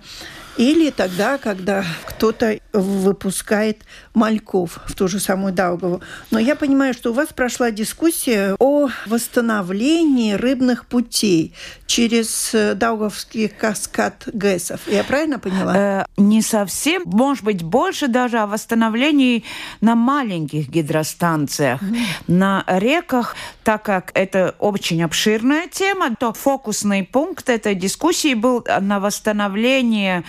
Или 0.58 0.92
тогда, 0.92 1.38
когда 1.38 1.84
кто-то 2.06 2.60
выпускает 2.74 3.84
мальков 4.14 4.80
в 4.86 4.96
ту 4.96 5.08
же 5.08 5.20
самую 5.20 5.54
Даугаву. 5.54 6.02
Но 6.32 6.40
я 6.40 6.56
понимаю, 6.56 6.94
что 6.94 7.12
у 7.12 7.14
вас 7.14 7.30
прошла 7.30 7.72
дискуссия 7.72 8.56
о 8.60 8.90
восстановлении 9.06 10.34
рыбных 10.34 10.86
путей 10.86 11.54
через 11.88 12.54
э, 12.54 12.74
Даугавский 12.76 13.48
каскад 13.48 14.24
ГЭСов. 14.34 14.82
Я 14.88 15.04
правильно 15.04 15.40
поняла? 15.40 15.74
Э, 15.76 16.06
не 16.18 16.42
совсем, 16.42 17.04
может 17.06 17.44
быть, 17.44 17.64
больше 17.64 18.08
даже 18.08 18.40
о 18.40 18.48
восстановлении 18.48 19.44
на 19.82 19.96
маленьких 19.96 20.70
гидростанциях, 20.70 21.82
mm-hmm. 21.82 21.98
на 22.28 22.64
реках, 22.68 23.36
так 23.64 23.84
как 23.84 24.12
это 24.14 24.56
очень 24.60 25.04
обширная 25.04 25.68
тема, 25.68 26.16
то 26.16 26.34
фокусный 26.34 27.04
пункт 27.04 27.50
этой 27.50 27.76
дискуссии 27.76 28.34
был 28.34 28.66
на 28.82 29.00
восстановление 29.00 30.24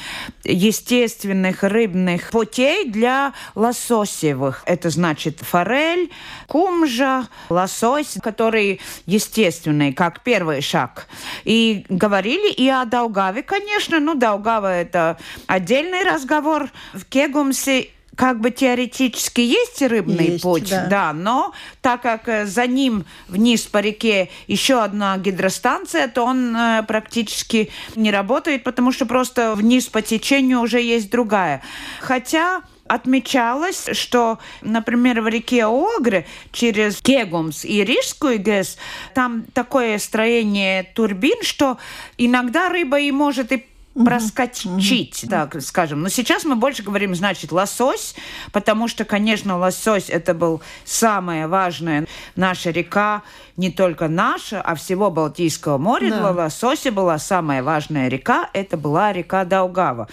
естественных 0.45 1.63
рыбных 1.63 2.31
путей 2.31 2.91
для 2.91 3.33
лососевых. 3.55 4.63
Это 4.67 4.91
значит 4.91 5.41
форель, 5.41 6.11
кумжа, 6.47 7.29
лосось, 7.49 8.17
который 8.23 8.81
естественный, 9.07 9.93
как 9.93 10.23
первый 10.23 10.61
шаг. 10.61 11.07
И 11.45 11.87
говорили 11.89 12.53
и 12.53 12.69
о 12.69 12.85
Даугаве, 12.85 13.43
конечно. 13.43 14.01
Ну, 14.01 14.15
Даугава– 14.15 14.73
это 14.75 15.19
отдельный 15.47 16.05
разговор. 16.05 16.71
В 16.93 17.05
Кегумсе 17.05 17.89
как 18.17 18.41
бы 18.41 18.51
теоретически 18.51 19.41
есть 19.41 19.83
рыбный 19.83 20.33
есть, 20.33 20.43
путь, 20.43 20.71
да. 20.71 20.87
да, 20.87 21.13
но 21.13 21.53
так 21.81 22.03
как 22.03 22.29
э, 22.29 22.47
за 22.47 22.67
ним 22.67 23.05
вниз 23.29 23.63
по 23.63 23.79
реке 23.79 24.31
еще 24.47 24.83
одна 24.83 25.17
гидростанция, 25.19 26.09
то 26.09 26.25
он 26.25 26.57
э, 26.57 26.83
практически 26.87 27.71
не 27.97 28.11
работает, 28.11 28.65
потому 28.65 28.93
что 28.93 29.07
просто 29.07 29.55
вниз 29.55 29.87
по 29.87 30.03
течению 30.03 30.61
уже 30.61 30.81
есть 30.81 31.11
другая. 31.11 31.63
Хотя 32.01 32.63
отмечалось, 32.87 33.89
что, 33.93 34.39
например, 34.61 35.23
в 35.23 35.29
реке 35.29 35.65
Огры 35.67 36.27
через 36.53 37.01
Кегумс 37.01 37.65
и 37.65 37.83
Рижскую 37.83 38.41
ГЭС 38.41 38.77
там 39.15 39.45
такое 39.55 39.99
строение 39.99 40.85
турбин, 40.95 41.43
что 41.43 41.79
иногда 42.19 42.69
рыба 42.69 43.01
и 43.01 43.11
может 43.11 43.53
и 43.53 43.65
проскочить, 43.95 45.25
так 45.29 45.61
скажем. 45.63 46.03
Но 46.03 46.09
сейчас 46.09 46.45
мы 46.45 46.57
больше 46.57 46.83
говорим, 46.83 47.15
значит, 47.15 47.53
лосось, 47.53 48.15
потому 48.53 48.89
что, 48.89 49.05
конечно, 49.05 49.57
лосось 49.57 50.11
это 50.11 50.35
был 50.35 50.63
самая 50.85 51.49
важная 51.49 52.07
наша 52.37 52.71
река, 52.71 53.23
не 53.57 53.71
только 53.71 54.09
наша, 54.09 54.61
а 54.61 54.75
всего 54.75 55.11
Балтийского 55.11 55.79
моря. 55.79 56.11
Да. 56.11 56.19
Для 56.19 56.31
лосося 56.45 56.91
была 56.91 57.19
самая 57.19 57.63
важная 57.63 58.09
река, 58.09 58.51
это 58.53 58.77
была 58.77 59.13
река 59.13 59.45
Даугава. 59.45 60.09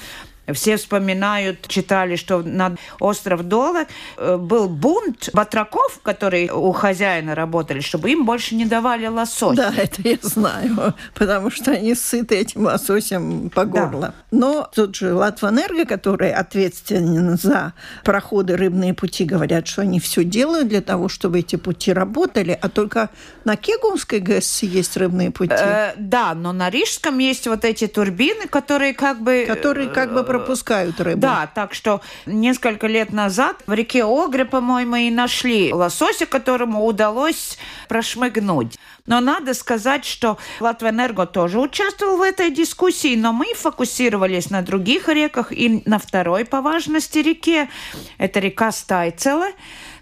Все 0.54 0.78
вспоминают, 0.78 1.68
читали, 1.68 2.16
что 2.16 2.42
на 2.42 2.76
остров 3.00 3.44
Дола 3.44 3.86
э, 4.18 4.38
был 4.38 4.68
бунт 4.68 5.30
батраков, 5.34 6.00
которые 6.02 6.52
у 6.52 6.72
хозяина 6.72 7.36
работали, 7.36 7.80
чтобы 7.80 8.10
им 8.12 8.26
больше 8.26 8.56
не 8.56 8.66
давали 8.66 9.06
лосось. 9.08 9.56
Да, 9.56 9.74
это 9.76 10.02
я 10.02 10.18
знаю, 10.22 10.96
потому 11.14 11.52
что 11.52 11.72
они 11.72 11.94
сыты 11.94 12.38
этим 12.38 12.66
лососем 12.66 13.50
по 13.50 13.66
горло. 13.66 14.16
Но 14.32 14.70
тут 14.74 14.96
же 14.96 15.14
Латвэнерго, 15.14 15.86
который 15.86 16.34
ответственен 16.34 17.38
за 17.38 17.74
проходы 18.04 18.58
рыбные 18.58 18.94
пути, 18.94 19.26
говорят, 19.26 19.68
что 19.68 19.84
они 19.84 20.00
все 20.00 20.24
делают 20.24 20.68
для 20.70 20.82
того, 20.82 21.08
чтобы 21.08 21.40
эти 21.40 21.56
пути 21.56 21.94
работали, 21.94 22.58
а 22.60 22.68
только 22.68 23.10
на 23.46 23.56
Кегумской 23.56 24.20
ГЭС 24.20 24.64
есть 24.64 24.98
рыбные 24.98 25.32
пути. 25.32 25.54
Э, 25.54 25.94
да, 25.98 26.34
но 26.34 26.52
на 26.52 26.70
Рижском 26.70 27.20
есть 27.20 27.48
вот 27.48 27.64
эти 27.64 27.88
турбины, 27.88 28.48
которые 28.48 28.94
как 28.94 29.22
бы... 29.22 29.46
Которые 29.48 29.90
как 29.90 30.14
бы 30.14 30.24
пропускают 30.38 31.00
рыбу. 31.00 31.22
Да, 31.22 31.50
так 31.54 31.74
что 31.74 32.02
несколько 32.26 32.88
лет 32.88 33.14
назад 33.14 33.58
в 33.68 33.74
реке 33.74 34.04
Огре, 34.04 34.46
по-моему, 34.46 34.96
и 34.96 35.10
нашли 35.10 35.74
лосося, 35.74 36.26
которому 36.26 36.86
удалось 36.86 37.58
прошмыгнуть. 37.88 38.78
Но 39.06 39.20
надо 39.20 39.54
сказать, 39.54 40.06
что 40.06 40.38
Латвэнерго 40.60 41.26
тоже 41.26 41.60
участвовал 41.60 42.18
в 42.18 42.22
этой 42.22 42.52
дискуссии, 42.52 43.16
но 43.16 43.34
мы 43.34 43.54
фокусировались 43.56 44.50
на 44.50 44.62
других 44.62 45.10
реках 45.10 45.52
и 45.52 45.82
на 45.86 45.98
второй 45.98 46.46
по 46.46 46.62
важности 46.62 47.20
реке. 47.20 47.70
Это 48.18 48.40
река 48.40 48.72
Стайцеле 48.72 49.54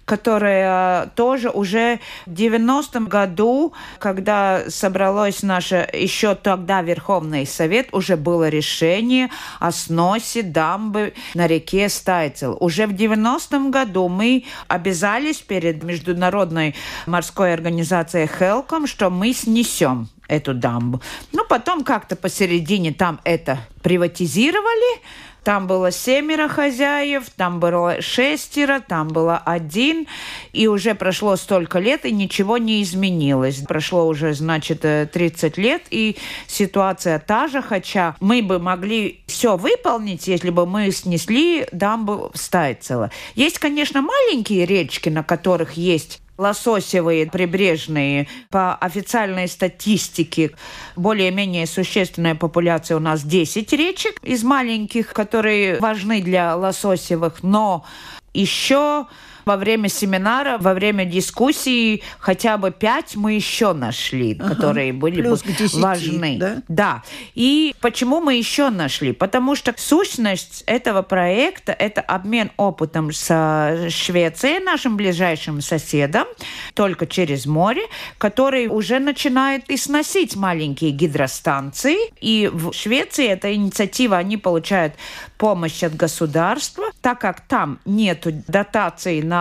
которая 0.09 1.05
тоже 1.15 1.51
уже 1.51 1.99
в 2.25 2.31
90-м 2.31 3.05
году, 3.05 3.73
когда 3.99 4.63
собралось 4.67 5.43
наше 5.43 5.87
еще 5.93 6.33
тогда 6.33 6.81
Верховный 6.81 7.45
Совет, 7.45 7.89
уже 7.91 8.17
было 8.17 8.49
решение 8.49 9.29
о 9.59 9.71
сносе 9.71 10.41
дамбы 10.41 11.13
на 11.35 11.45
реке 11.45 11.89
Стайцел. 11.89 12.57
Уже 12.59 12.87
в 12.87 12.93
90-м 12.93 13.69
году 13.69 14.07
мы 14.07 14.45
обязались 14.67 15.37
перед 15.37 15.83
Международной 15.83 16.73
морской 17.05 17.53
организацией 17.53 18.25
Хелком, 18.25 18.87
что 18.87 19.11
мы 19.11 19.31
снесем 19.31 20.09
эту 20.29 20.53
дамбу. 20.53 21.01
Ну, 21.33 21.43
потом 21.49 21.83
как-то 21.83 22.15
посередине 22.15 22.93
там 22.93 23.19
это 23.23 23.59
приватизировали, 23.81 25.01
там 25.43 25.67
было 25.67 25.89
семеро 25.89 26.49
хозяев, 26.49 27.29
там 27.35 27.59
было 27.59 28.01
шестеро, 28.01 28.81
там 28.81 29.07
было 29.07 29.37
один, 29.37 30.05
и 30.51 30.67
уже 30.67 30.95
прошло 30.95 31.37
столько 31.37 31.79
лет, 31.79 32.05
и 32.05 32.11
ничего 32.11 32.57
не 32.57 32.83
изменилось. 32.83 33.63
Прошло 33.67 34.05
уже, 34.05 34.33
значит, 34.33 34.81
30 34.81 35.57
лет, 35.57 35.83
и 35.89 36.17
ситуация 36.45 37.19
та 37.19 37.47
же, 37.47 37.61
хотя 37.61 38.15
мы 38.19 38.43
бы 38.43 38.59
могли 38.59 39.21
все 39.27 39.55
выполнить, 39.55 40.27
если 40.27 40.49
бы 40.49 40.65
мы 40.65 40.91
снесли 40.91 41.65
дамбу 41.71 42.31
в 42.33 42.37
Стайцево. 42.37 43.09
Есть, 43.33 43.59
конечно, 43.59 44.01
маленькие 44.01 44.65
речки, 44.65 45.07
на 45.09 45.23
которых 45.23 45.73
есть 45.73 46.21
лососевые 46.39 47.27
прибрежные. 47.27 48.27
По 48.49 48.75
официальной 48.75 49.47
статистике 49.47 50.51
более-менее 50.95 51.67
существенная 51.67 52.35
популяция 52.35 52.97
у 52.97 52.99
нас 52.99 53.21
10 53.23 53.71
речек 53.73 54.15
из 54.23 54.43
маленьких, 54.43 55.13
которые 55.13 55.79
важны 55.79 56.21
для 56.21 56.55
лососевых, 56.55 57.43
но 57.43 57.85
еще 58.33 59.05
во 59.49 59.57
время 59.57 59.89
семинара, 59.89 60.59
во 60.59 60.75
время 60.75 61.05
дискуссии 61.05 62.03
хотя 62.19 62.57
бы 62.57 62.69
пять 62.69 63.15
мы 63.15 63.33
еще 63.33 63.73
нашли, 63.73 64.37
ага, 64.39 64.53
которые 64.53 64.93
были 64.93 65.23
плюс 65.23 65.41
бы 65.41 65.53
10, 65.53 65.73
важны. 65.81 66.37
Да? 66.39 66.61
да. 66.67 67.03
И 67.33 67.73
почему 67.81 68.21
мы 68.21 68.35
еще 68.35 68.69
нашли? 68.69 69.11
Потому 69.11 69.55
что 69.55 69.73
сущность 69.75 70.63
этого 70.67 71.01
проекта– 71.01 71.71
это 71.79 72.01
обмен 72.01 72.51
опытом 72.57 73.11
с 73.11 73.89
Швецией, 73.89 74.63
нашим 74.63 74.97
ближайшим 74.97 75.61
соседом, 75.61 76.27
только 76.75 77.07
через 77.07 77.47
море, 77.47 77.81
который 78.19 78.67
уже 78.67 78.99
начинает 78.99 79.67
и 79.71 79.77
сносить 79.77 80.35
маленькие 80.35 80.91
гидростанции. 80.91 81.97
И 82.21 82.51
в 82.53 82.71
Швеции 82.71 83.25
эта 83.25 83.51
инициатива, 83.55 84.17
они 84.17 84.37
получают 84.37 84.93
помощь 85.39 85.81
от 85.81 85.95
государства, 85.95 86.83
так 87.01 87.19
как 87.19 87.41
там 87.41 87.79
нет 87.85 88.27
дотаций 88.47 89.23
на 89.23 89.38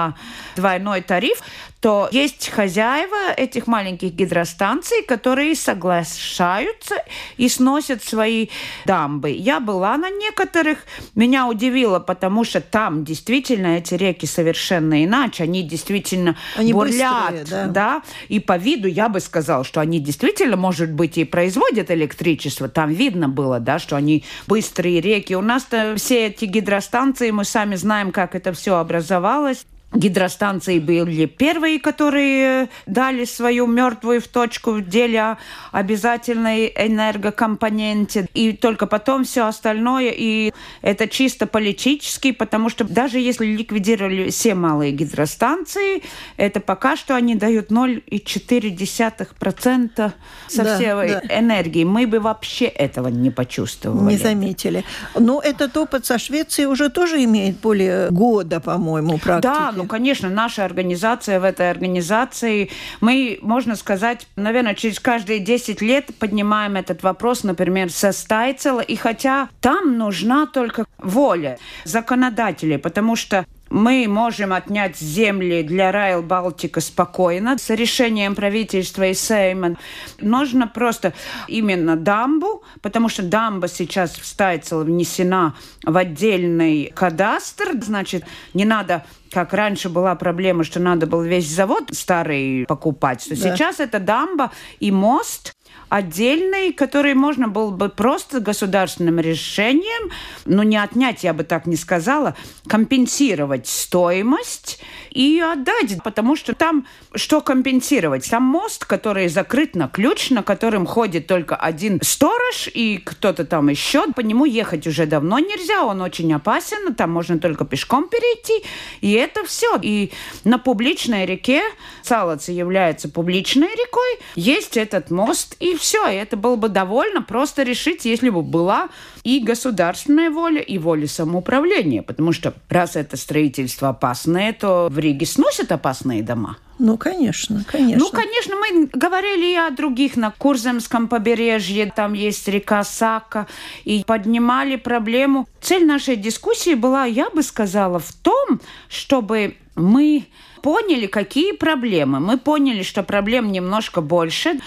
двойной 0.57 1.01
тариф, 1.01 1.43
то 1.81 2.09
есть 2.11 2.49
хозяева 2.49 3.33
этих 3.37 3.69
маленьких 3.69 4.13
гидростанций, 4.13 5.05
которые 5.05 5.55
соглашаются 5.55 6.97
и 7.37 7.49
сносят 7.49 8.03
свои 8.03 8.49
дамбы. 8.85 9.31
Я 9.31 9.61
была 9.61 9.97
на 9.97 10.11
некоторых, 10.11 10.79
меня 11.15 11.47
удивило, 11.47 12.01
потому 12.01 12.43
что 12.43 12.61
там 12.61 13.05
действительно 13.05 13.79
эти 13.79 13.95
реки 13.95 14.27
совершенно 14.27 15.05
иначе, 15.05 15.45
они 15.45 15.63
действительно 15.63 16.37
они 16.57 16.73
бурлят, 16.73 17.31
быстрые, 17.31 17.45
да. 17.45 17.67
да, 17.67 18.03
и 18.29 18.41
по 18.41 18.57
виду 18.57 18.89
я 18.89 19.09
бы 19.09 19.21
сказала, 19.21 19.63
что 19.63 19.81
они 19.81 20.01
действительно, 20.01 20.57
может 20.57 20.91
быть, 20.91 21.17
и 21.17 21.25
производят 21.25 21.93
электричество, 21.93 22.69
там 22.69 22.91
видно 22.91 23.29
было, 23.29 23.61
да, 23.61 23.79
что 23.79 23.95
они 23.95 24.25
быстрые 24.49 25.01
реки. 25.01 25.35
У 25.35 25.43
нас-то 25.43 25.95
все 25.97 26.27
эти 26.27 26.45
гидростанции, 26.45 27.31
мы 27.31 27.45
сами 27.45 27.77
знаем, 27.77 28.11
как 28.11 28.35
это 28.35 28.53
все 28.53 28.79
образовалось. 28.79 29.65
Гидростанции 29.95 30.81
были 30.81 31.25
первые, 31.25 31.81
которые 31.81 32.69
дали 32.85 33.25
свою 33.25 33.67
мертвую 33.67 34.21
в 34.21 34.29
точку 34.29 34.73
в 34.73 34.87
деле 34.87 35.39
обязательной 35.73 36.71
энергокомпоненте. 36.77 38.27
И 38.35 38.53
только 38.53 38.87
потом 38.87 39.25
все 39.25 39.47
остальное. 39.47 40.13
И 40.15 40.53
это 40.83 41.09
чисто 41.09 41.47
политически, 41.47 42.33
потому 42.33 42.69
что 42.69 42.85
даже 42.85 43.19
если 43.19 43.47
ликвидировали 43.47 44.29
все 44.29 44.55
малые 44.55 44.93
гидростанции, 44.93 46.03
это 46.37 46.61
пока 46.61 46.95
что 46.95 47.17
они 47.17 47.35
дают 47.35 47.71
0,4% 47.71 50.13
со 50.49 50.65
да, 50.65 50.75
всей 50.75 50.89
да. 50.89 51.23
энергии. 51.31 51.85
Мы 51.85 52.07
бы 52.07 52.21
вообще 52.21 52.67
этого 52.67 53.09
не 53.09 53.31
почувствовали. 53.31 54.13
Не 54.13 54.19
заметили. 54.19 54.85
Но 55.19 55.41
этот 55.41 55.75
опыт 55.79 56.05
со 56.05 56.19
Швецией 56.19 56.67
уже 56.67 56.91
тоже 56.91 57.25
имеет 57.25 57.61
более 57.61 58.11
года, 58.11 58.61
по-моему, 58.61 59.17
практики. 59.17 59.51
Да, 59.51 59.78
ну, 59.79 59.87
конечно, 59.87 60.29
наша 60.29 60.65
организация 60.65 61.39
в 61.39 61.45
этой 61.45 61.71
организации, 61.71 62.69
мы, 63.01 63.39
можно 63.43 63.77
сказать, 63.77 64.27
наверное, 64.35 64.75
через 64.75 64.99
каждые 64.99 65.39
10 65.39 65.81
лет 65.81 66.07
поднимаем 66.19 66.75
этот 66.75 67.05
вопрос, 67.05 67.45
например, 67.45 67.91
со 67.91 68.11
Стайцела, 68.11 68.81
и 68.81 68.97
хотя 68.97 69.49
там 69.61 69.97
нужна 69.97 70.47
только 70.47 70.85
воля 70.99 71.59
законодателей, 71.85 72.79
потому 72.79 73.15
что 73.15 73.47
мы 73.71 74.07
можем 74.09 74.53
отнять 74.53 74.97
земли 74.97 75.63
для 75.63 75.93
Райл 75.93 76.23
Балтика 76.23 76.81
спокойно 76.81 77.59
с 77.59 77.71
решением 77.71 78.35
правительства 78.35 79.07
и 79.07 79.15
Сейма. 79.15 79.77
Нужно 80.21 80.67
просто 80.67 81.13
именно 81.47 81.97
дамбу, 81.97 82.63
потому 82.83 83.09
что 83.09 83.23
дамба 83.23 83.69
сейчас 83.69 84.13
в 84.17 84.25
Стайцел 84.27 84.83
внесена 84.85 85.55
в 85.85 85.97
отдельный 85.97 86.93
кадастр. 86.95 87.73
Значит, 87.83 88.25
не 88.55 88.65
надо 88.65 89.05
как 89.31 89.53
раньше 89.53 89.89
была 89.89 90.15
проблема, 90.15 90.65
что 90.65 90.81
надо 90.81 91.07
было 91.07 91.23
весь 91.23 91.49
завод 91.49 91.91
старый 91.93 92.65
покупать, 92.67 93.23
что 93.23 93.31
Да. 93.31 93.57
сейчас 93.57 93.79
это 93.81 93.99
дамба 93.99 94.51
и 94.81 94.91
мост 94.91 95.53
отдельный, 95.89 96.73
который 96.73 97.15
можно 97.15 97.49
было 97.49 97.71
бы 97.71 97.89
просто 97.89 98.41
государственным 98.41 99.21
решением, 99.21 100.11
ну 100.45 100.63
не 100.63 100.77
отнять, 100.77 101.25
я 101.25 101.33
бы 101.33 101.45
так 101.45 101.67
не 101.67 101.77
сказала, 101.77 102.37
компенсировать 102.67 103.67
стоимость 103.67 104.81
и 105.11 105.41
отдать, 105.41 106.03
потому 106.03 106.37
что 106.37 106.55
там 106.55 106.87
что 107.15 107.41
компенсировать? 107.41 108.29
Там 108.29 108.43
мост, 108.43 108.85
который 108.85 109.29
закрыт 109.29 109.75
на 109.75 109.89
ключ, 109.89 110.31
на 110.31 110.43
котором 110.43 110.87
ходит 110.87 111.27
только 111.27 111.57
один 111.57 112.01
сторож 112.03 112.69
и 112.73 112.99
кто-то 112.99 113.45
там 113.45 113.69
еще. 113.69 114.07
По 114.13 114.21
нему 114.21 114.45
ехать 114.45 114.87
уже 114.87 115.07
давно 115.07 115.39
нельзя, 115.39 115.85
он 115.85 116.03
очень 116.03 116.33
опасен, 116.33 116.95
там 116.95 117.11
можно 117.11 117.39
только 117.39 117.65
пешком 117.65 118.09
перейти, 118.09 118.65
и 119.01 119.13
это 119.13 119.45
все. 119.45 119.79
И 119.81 120.13
на 120.45 120.59
публичной 120.59 121.27
реке, 121.27 121.63
Салаца 122.03 122.53
является 122.53 123.09
публичной 123.09 123.69
рекой, 123.69 124.19
есть 124.35 124.77
этот 124.77 125.11
мост, 125.11 125.57
и 125.61 125.77
все. 125.79 126.09
И 126.09 126.15
это 126.15 126.37
было 126.37 126.57
бы 126.57 126.69
довольно 126.69 127.23
просто 127.23 127.63
решить, 127.63 128.05
если 128.05 128.31
бы 128.31 128.43
была 128.43 128.89
и 129.25 129.41
государственная 129.41 130.31
воля, 130.31 130.61
и 130.61 130.79
воля 130.79 131.07
самоуправления. 131.07 132.03
Потому 132.03 132.33
что 132.33 132.55
раз 132.69 132.97
это 132.97 133.17
строительство 133.17 133.91
опасное, 133.91 134.53
то 134.53 134.89
в 134.91 134.99
Риге 134.99 135.27
сносят 135.27 135.73
опасные 135.73 136.23
дома. 136.23 136.57
Ну, 136.79 136.97
конечно, 136.97 137.65
конечно. 137.67 137.99
Ну, 137.99 138.11
конечно, 138.11 138.55
мы 138.55 138.87
говорили 138.93 139.53
и 139.53 139.57
о 139.57 139.71
других 139.71 140.17
на 140.17 140.31
Курземском 140.31 141.09
побережье, 141.09 141.93
там 141.95 142.13
есть 142.13 142.47
река 142.47 142.85
Сака, 142.85 143.49
и 143.85 144.05
поднимали 144.07 144.77
проблему. 144.77 145.49
Цель 145.61 145.85
нашей 145.85 146.15
дискуссии 146.15 146.75
была, 146.75 147.05
я 147.05 147.31
бы 147.31 147.43
сказала, 147.43 147.99
в 147.99 148.13
том, 148.13 148.61
чтобы 148.89 149.57
мы 149.75 150.27
поняли, 150.63 151.07
какие 151.07 151.53
проблемы. 151.53 152.21
Мы 152.21 152.39
поняли, 152.39 152.83
что 152.83 153.03
проблем 153.03 153.51
немножко 153.51 154.01
больше, 154.01 154.61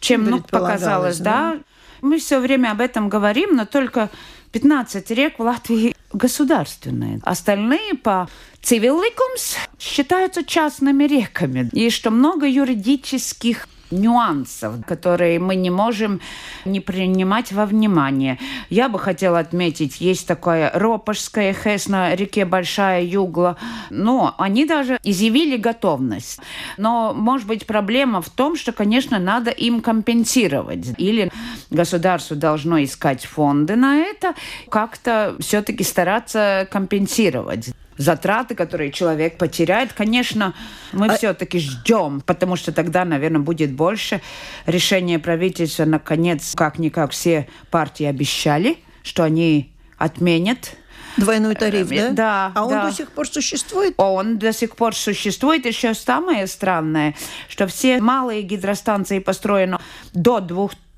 чем 0.00 0.24
ну, 0.24 0.40
показалось, 0.40 1.18
да? 1.18 1.54
да. 1.54 1.58
Мы 2.00 2.18
все 2.18 2.38
время 2.38 2.70
об 2.70 2.80
этом 2.80 3.08
говорим, 3.08 3.56
но 3.56 3.66
только 3.66 4.10
15 4.52 5.10
рек 5.10 5.38
в 5.38 5.42
Латвии 5.42 5.96
государственные. 6.12 7.20
Остальные 7.22 7.94
по 7.94 8.28
цивиликумс 8.62 9.56
считаются 9.78 10.44
частными 10.44 11.04
реками. 11.04 11.68
И 11.72 11.90
что 11.90 12.10
много 12.10 12.46
юридических 12.46 13.68
нюансов, 13.90 14.84
которые 14.86 15.38
мы 15.38 15.56
не 15.56 15.70
можем 15.70 16.20
не 16.64 16.80
принимать 16.80 17.52
во 17.52 17.66
внимание. 17.66 18.38
Я 18.70 18.88
бы 18.88 18.98
хотела 18.98 19.38
отметить, 19.38 20.00
есть 20.00 20.26
такая 20.26 20.70
Ропашская 20.74 21.52
ХЭС 21.52 21.88
на 21.88 22.14
реке 22.14 22.44
Большая 22.44 23.02
Югла. 23.02 23.56
Но 23.90 24.34
они 24.38 24.64
даже 24.64 24.98
изъявили 25.02 25.56
готовность. 25.56 26.40
Но, 26.76 27.14
может 27.14 27.46
быть, 27.46 27.66
проблема 27.66 28.20
в 28.20 28.30
том, 28.30 28.56
что, 28.56 28.72
конечно, 28.72 29.18
надо 29.18 29.50
им 29.50 29.80
компенсировать. 29.80 30.94
Или 30.98 31.30
государство 31.70 32.36
должно 32.36 32.82
искать 32.82 33.24
фонды 33.24 33.76
на 33.76 33.96
это, 33.98 34.34
как-то 34.70 35.36
все-таки 35.40 35.84
стараться 35.84 36.68
компенсировать 36.70 37.70
затраты, 37.96 38.54
которые 38.54 38.92
человек 38.92 39.36
потеряет. 39.38 39.92
Конечно, 39.92 40.54
мы 40.92 41.06
а... 41.06 41.16
все-таки 41.16 41.58
ждем, 41.58 42.22
потому 42.24 42.56
что 42.56 42.72
тогда, 42.72 43.04
наверное, 43.04 43.40
будет 43.40 43.72
больше. 43.72 44.22
Решение 44.66 45.18
правительства, 45.18 45.84
наконец, 45.84 46.54
как-никак 46.54 47.10
все 47.10 47.48
партии 47.70 48.06
обещали, 48.06 48.78
что 49.02 49.24
они 49.24 49.72
отменят 49.98 50.76
Двойной 51.16 51.56
тариф, 51.56 51.88
да? 51.88 52.10
Да. 52.10 52.52
А 52.54 52.64
он 52.64 52.70
да. 52.70 52.86
до 52.86 52.92
сих 52.92 53.10
пор 53.10 53.26
существует? 53.26 53.94
Он 53.96 54.38
до 54.38 54.52
сих 54.52 54.76
пор 54.76 54.94
существует. 54.94 55.66
Еще 55.66 55.94
самое 55.94 56.46
странное, 56.46 57.16
что 57.48 57.66
все 57.66 58.00
малые 58.00 58.42
гидростанции 58.42 59.18
построены 59.18 59.78
до 60.12 60.38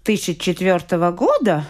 2004 0.05 1.11
года, 1.13 1.65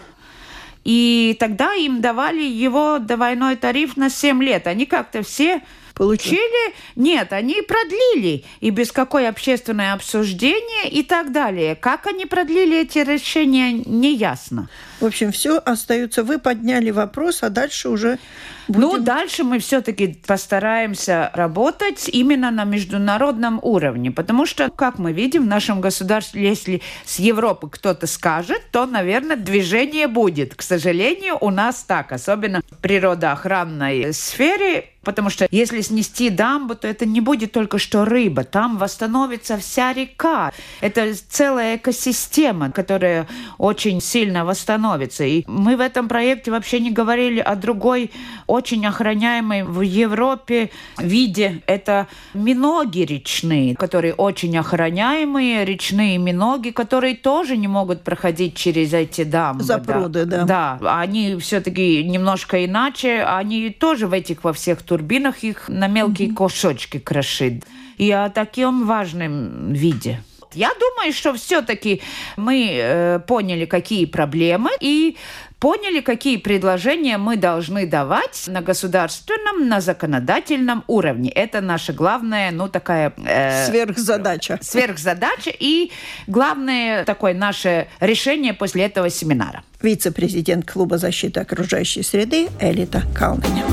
и 0.84 1.36
тогда 1.38 1.74
им 1.74 2.00
давали 2.00 2.42
его 2.42 2.98
двойной 2.98 3.56
тариф 3.56 3.96
на 3.96 4.08
7 4.08 4.42
лет. 4.42 4.66
Они 4.66 4.86
как-то 4.86 5.22
все 5.22 5.62
получили? 6.00 6.72
Нет, 6.96 7.30
они 7.34 7.60
продлили. 7.60 8.42
И 8.60 8.70
без 8.70 8.90
какой 8.90 9.28
общественное 9.28 9.92
обсуждение 9.92 10.88
и 10.88 11.02
так 11.02 11.30
далее. 11.30 11.74
Как 11.74 12.06
они 12.06 12.24
продлили 12.24 12.80
эти 12.80 13.00
решения, 13.00 13.72
не 13.72 14.14
ясно. 14.14 14.70
В 15.00 15.04
общем, 15.04 15.30
все 15.30 15.58
остается. 15.58 16.22
Вы 16.22 16.38
подняли 16.38 16.90
вопрос, 16.90 17.42
а 17.42 17.50
дальше 17.50 17.90
уже 17.90 18.18
будем... 18.66 18.80
Ну, 18.80 18.98
дальше 18.98 19.44
мы 19.44 19.58
все-таки 19.58 20.18
постараемся 20.26 21.30
работать 21.34 22.08
именно 22.08 22.50
на 22.50 22.64
международном 22.64 23.58
уровне, 23.62 24.10
потому 24.10 24.46
что, 24.46 24.70
как 24.70 24.98
мы 24.98 25.12
видим, 25.12 25.44
в 25.44 25.48
нашем 25.48 25.82
государстве, 25.82 26.48
если 26.48 26.80
с 27.04 27.18
Европы 27.18 27.68
кто-то 27.70 28.06
скажет, 28.06 28.62
то, 28.70 28.86
наверное, 28.86 29.36
движение 29.36 30.06
будет. 30.06 30.54
К 30.54 30.62
сожалению, 30.62 31.36
у 31.40 31.50
нас 31.50 31.82
так, 31.82 32.12
особенно 32.12 32.62
в 32.70 32.76
природоохранной 32.78 34.14
сфере, 34.14 34.89
Потому 35.02 35.30
что 35.30 35.48
если 35.50 35.80
снести 35.80 36.28
дамбу, 36.28 36.74
то 36.74 36.86
это 36.86 37.06
не 37.06 37.20
будет 37.20 37.52
только 37.52 37.78
что 37.78 38.04
рыба. 38.04 38.44
Там 38.44 38.76
восстановится 38.76 39.56
вся 39.56 39.94
река. 39.94 40.52
Это 40.80 41.14
целая 41.28 41.76
экосистема, 41.76 42.70
которая 42.70 43.26
очень 43.56 44.02
сильно 44.02 44.44
восстановится. 44.44 45.24
И 45.24 45.44
мы 45.46 45.76
в 45.76 45.80
этом 45.80 46.06
проекте 46.06 46.50
вообще 46.50 46.80
не 46.80 46.90
говорили 46.90 47.40
о 47.40 47.56
другой 47.56 48.10
очень 48.46 48.84
охраняемой 48.84 49.62
в 49.62 49.80
Европе 49.80 50.70
виде. 50.98 51.62
Это 51.66 52.06
миноги 52.34 53.00
речные, 53.00 53.76
которые 53.76 54.12
очень 54.12 54.56
охраняемые, 54.58 55.64
речные 55.64 56.18
миноги, 56.18 56.70
которые 56.70 57.14
тоже 57.14 57.56
не 57.56 57.68
могут 57.68 58.02
проходить 58.02 58.54
через 58.54 58.92
эти 58.92 59.24
дамбы. 59.24 59.64
Запруды, 59.64 60.26
да. 60.26 60.44
Да, 60.44 60.78
да. 60.80 61.00
они 61.00 61.36
все-таки 61.36 62.04
немножко 62.04 62.62
иначе. 62.66 63.22
Они 63.22 63.70
тоже 63.70 64.06
в 64.06 64.12
этих 64.12 64.44
во 64.44 64.52
всех 64.52 64.82
турбинах 64.90 65.44
их 65.44 65.68
на 65.68 65.86
мелкие 65.86 66.30
mm-hmm. 66.30 66.34
кусочки 66.34 66.98
крошит. 66.98 67.62
И 67.96 68.10
о 68.10 68.28
таком 68.28 68.86
важном 68.86 69.72
виде. 69.72 70.20
Я 70.52 70.70
думаю, 70.80 71.12
что 71.12 71.32
все-таки 71.34 72.02
мы 72.36 72.70
э, 72.72 73.20
поняли, 73.20 73.66
какие 73.66 74.04
проблемы, 74.06 74.70
и 74.80 75.16
поняли, 75.60 76.00
какие 76.00 76.38
предложения 76.38 77.18
мы 77.18 77.36
должны 77.36 77.86
давать 77.86 78.48
на 78.48 78.62
государственном, 78.62 79.68
на 79.68 79.80
законодательном 79.80 80.82
уровне. 80.88 81.30
Это 81.30 81.60
наша 81.60 81.92
главная, 81.92 82.50
ну, 82.50 82.68
такая... 82.68 83.12
Э, 83.24 83.66
сверхзадача. 83.66 84.58
Сверхзадача 84.60 85.52
и 85.56 85.92
главное 86.26 87.04
такое 87.04 87.34
наше 87.34 87.86
решение 88.00 88.54
после 88.54 88.86
этого 88.86 89.08
семинара. 89.08 89.62
Вице-президент 89.80 90.68
Клуба 90.68 90.98
защиты 90.98 91.38
окружающей 91.38 92.02
среды 92.02 92.48
Элита 92.60 93.02
Калныня. 93.16 93.64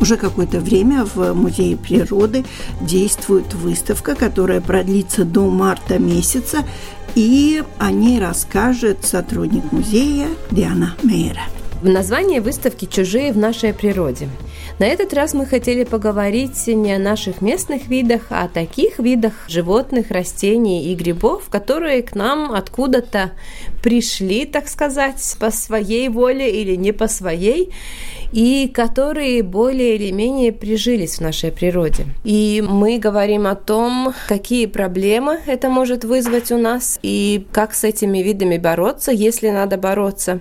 Уже 0.00 0.16
какое-то 0.16 0.60
время 0.60 1.04
в 1.04 1.34
Музее 1.34 1.76
природы 1.76 2.44
действует 2.80 3.54
выставка, 3.54 4.14
которая 4.14 4.60
продлится 4.60 5.24
до 5.24 5.48
марта 5.50 5.98
месяца, 5.98 6.58
и 7.14 7.62
о 7.78 7.90
ней 7.90 8.20
расскажет 8.20 9.04
сотрудник 9.04 9.72
музея 9.72 10.28
Диана 10.50 10.94
Мейера. 11.02 11.42
В 11.82 11.88
названии 11.88 12.38
выставки 12.38 12.84
«Чужие 12.84 13.32
в 13.32 13.38
нашей 13.38 13.72
природе». 13.72 14.28
На 14.78 14.86
этот 14.86 15.12
раз 15.12 15.34
мы 15.34 15.44
хотели 15.44 15.82
поговорить 15.82 16.68
не 16.68 16.92
о 16.92 17.00
наших 17.00 17.42
местных 17.42 17.88
видах, 17.88 18.26
а 18.30 18.44
о 18.44 18.48
таких 18.48 19.00
видах 19.00 19.32
животных, 19.48 20.12
растений 20.12 20.92
и 20.92 20.94
грибов, 20.94 21.48
которые 21.50 22.02
к 22.02 22.14
нам 22.14 22.52
откуда-то 22.52 23.32
пришли, 23.82 24.44
так 24.44 24.68
сказать, 24.68 25.36
по 25.40 25.50
своей 25.50 26.08
воле 26.08 26.62
или 26.62 26.76
не 26.76 26.92
по 26.92 27.08
своей, 27.08 27.72
и 28.32 28.70
которые 28.72 29.42
более 29.42 29.96
или 29.96 30.12
менее 30.12 30.52
прижились 30.52 31.16
в 31.16 31.22
нашей 31.22 31.50
природе. 31.50 32.06
И 32.22 32.62
мы 32.64 32.98
говорим 32.98 33.48
о 33.48 33.56
том, 33.56 34.14
какие 34.28 34.66
проблемы 34.66 35.40
это 35.46 35.70
может 35.70 36.04
вызвать 36.04 36.52
у 36.52 36.56
нас, 36.56 37.00
и 37.02 37.44
как 37.50 37.74
с 37.74 37.82
этими 37.82 38.18
видами 38.18 38.58
бороться, 38.58 39.10
если 39.10 39.50
надо 39.50 39.76
бороться 39.76 40.40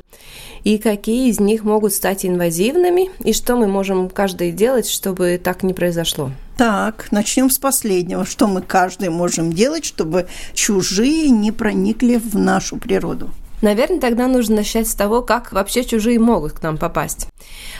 и 0.68 0.80
какие 0.80 1.30
из 1.30 1.40
них 1.40 1.64
могут 1.64 1.94
стать 1.94 2.26
инвазивными, 2.26 3.10
и 3.24 3.32
что 3.32 3.56
мы 3.56 3.68
можем 3.68 4.10
каждый 4.10 4.52
делать, 4.52 4.90
чтобы 4.90 5.40
так 5.42 5.64
не 5.64 5.74
произошло. 5.74 6.30
Так, 6.58 7.08
начнем 7.10 7.50
с 7.50 7.58
последнего. 7.58 8.26
Что 8.26 8.48
мы 8.48 8.62
каждый 8.62 9.08
можем 9.08 9.54
делать, 9.54 9.86
чтобы 9.86 10.28
чужие 10.54 11.30
не 11.30 11.54
проникли 11.54 12.18
в 12.18 12.38
нашу 12.38 12.76
природу? 12.76 13.30
Наверное, 13.62 14.00
тогда 14.00 14.28
нужно 14.28 14.58
начать 14.58 14.88
с 14.88 14.94
того, 14.94 15.22
как 15.24 15.52
вообще 15.52 15.84
чужие 15.84 16.20
могут 16.20 16.54
к 16.54 16.62
нам 16.62 16.78
попасть. 16.78 17.28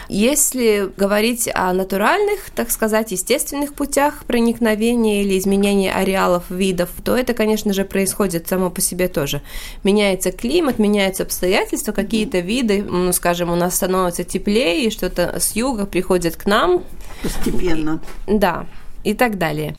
Если 0.10 0.92
говорить 0.98 1.48
о 1.54 1.72
натуральных, 1.74 2.50
так 2.56 2.72
сказать, 2.72 3.12
естественных 3.12 3.76
путях 3.76 4.26
проникновения 4.26 5.22
или 5.22 5.38
изменения 5.38 5.94
ареалов 5.94 6.50
видов, 6.50 6.90
то 7.04 7.16
это, 7.16 7.34
конечно 7.34 7.74
же, 7.74 7.86
происходит 7.86 8.48
само 8.48 8.72
по 8.72 8.82
себе 8.82 9.08
тоже. 9.08 9.42
Меняется 9.84 10.32
климат, 10.32 10.80
меняются 10.80 11.24
обстоятельства, 11.24 11.92
какие-то 11.92 12.40
виды, 12.40 12.82
ну, 12.84 13.14
скажем, 13.14 13.52
у 13.52 13.56
нас 13.56 13.76
становится 13.76 14.24
теплее, 14.24 14.86
и 14.86 14.90
что-то 14.90 15.40
с 15.40 15.56
юга 15.56 15.86
приходит 15.86 16.38
к 16.38 16.46
нам. 16.48 16.84
Постепенно. 17.22 18.00
Да, 18.26 18.66
и 19.04 19.14
так 19.14 19.38
далее. 19.38 19.78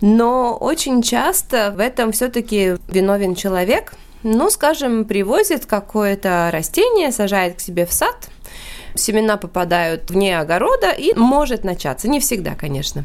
Но 0.00 0.56
очень 0.56 1.02
часто 1.02 1.72
в 1.74 1.80
этом 1.80 2.10
все-таки 2.10 2.76
виновен 2.88 3.36
человек– 3.36 3.94
ну, 4.26 4.50
скажем, 4.50 5.04
привозит 5.04 5.66
какое-то 5.66 6.50
растение, 6.52 7.12
сажает 7.12 7.56
к 7.56 7.60
себе 7.60 7.86
в 7.86 7.92
сад, 7.92 8.28
семена 8.94 9.36
попадают 9.36 10.10
вне 10.10 10.38
огорода 10.38 10.90
и 10.90 11.14
может 11.14 11.64
начаться. 11.64 12.08
Не 12.08 12.18
всегда, 12.20 12.54
конечно. 12.54 13.04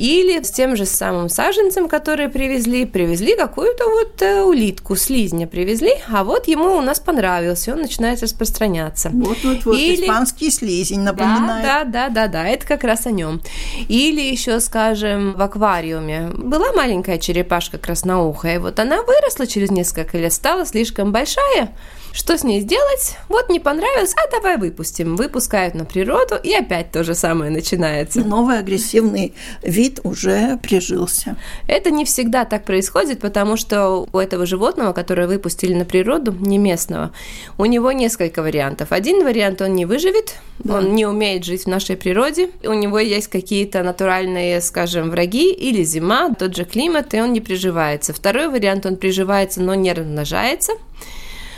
Или 0.00 0.42
с 0.42 0.50
тем 0.50 0.76
же 0.76 0.86
самым 0.86 1.28
саженцем, 1.28 1.86
который 1.86 2.30
привезли, 2.30 2.86
привезли 2.86 3.36
какую-то 3.36 3.84
вот 3.86 4.22
э, 4.22 4.40
улитку, 4.40 4.96
слизня 4.96 5.46
привезли, 5.46 5.92
а 6.10 6.24
вот 6.24 6.48
ему 6.48 6.78
у 6.78 6.80
нас 6.80 6.98
понравился, 6.98 7.74
он 7.74 7.82
начинает 7.82 8.22
распространяться. 8.22 9.10
Вот-вот-вот, 9.12 9.76
Или... 9.76 10.04
испанский 10.04 10.50
слизень 10.50 11.00
напоминает. 11.00 11.62
Да, 11.62 11.84
да, 11.84 12.08
да, 12.08 12.08
да, 12.08 12.28
да, 12.28 12.48
это 12.48 12.66
как 12.66 12.82
раз 12.84 13.04
о 13.04 13.10
нем. 13.10 13.42
Или 13.88 14.22
еще, 14.22 14.58
скажем, 14.60 15.34
в 15.34 15.42
аквариуме 15.42 16.30
была 16.34 16.72
маленькая 16.72 17.18
черепашка 17.18 17.76
красноухая, 17.76 18.58
вот 18.58 18.80
она 18.80 19.02
выросла 19.02 19.46
через 19.46 19.70
несколько 19.70 20.16
лет, 20.16 20.32
стала 20.32 20.64
слишком 20.64 21.12
большая, 21.12 21.74
что 22.12 22.36
с 22.36 22.44
ней 22.44 22.60
сделать? 22.60 23.16
Вот 23.28 23.48
не 23.48 23.60
понравилось, 23.60 24.14
а 24.16 24.30
давай 24.30 24.56
выпустим. 24.56 25.16
Выпускают 25.16 25.74
на 25.74 25.84
природу, 25.84 26.36
и 26.42 26.52
опять 26.52 26.90
то 26.90 27.04
же 27.04 27.14
самое 27.14 27.50
начинается. 27.50 28.20
Новый 28.20 28.58
агрессивный 28.58 29.34
вид 29.62 30.00
уже 30.02 30.58
прижился. 30.62 31.36
Это 31.68 31.90
не 31.90 32.04
всегда 32.04 32.44
так 32.44 32.64
происходит, 32.64 33.20
потому 33.20 33.56
что 33.56 34.08
у 34.12 34.18
этого 34.18 34.46
животного, 34.46 34.92
которое 34.92 35.26
выпустили 35.26 35.74
на 35.74 35.84
природу, 35.84 36.32
не 36.32 36.58
местного, 36.58 37.12
у 37.58 37.64
него 37.64 37.92
несколько 37.92 38.42
вариантов. 38.42 38.92
Один 38.92 39.24
вариант 39.24 39.62
он 39.62 39.74
не 39.74 39.86
выживет, 39.86 40.34
да. 40.58 40.78
он 40.78 40.94
не 40.94 41.06
умеет 41.06 41.44
жить 41.44 41.64
в 41.64 41.68
нашей 41.68 41.96
природе, 41.96 42.50
у 42.64 42.72
него 42.72 42.98
есть 42.98 43.28
какие-то 43.28 43.82
натуральные, 43.82 44.60
скажем, 44.60 45.10
враги 45.10 45.52
или 45.52 45.82
зима, 45.84 46.34
тот 46.34 46.56
же 46.56 46.64
климат, 46.64 47.14
и 47.14 47.20
он 47.20 47.32
не 47.32 47.40
приживается. 47.40 48.12
Второй 48.12 48.48
вариант, 48.48 48.86
он 48.86 48.96
приживается, 48.96 49.60
но 49.60 49.74
не 49.74 49.92
размножается. 49.92 50.72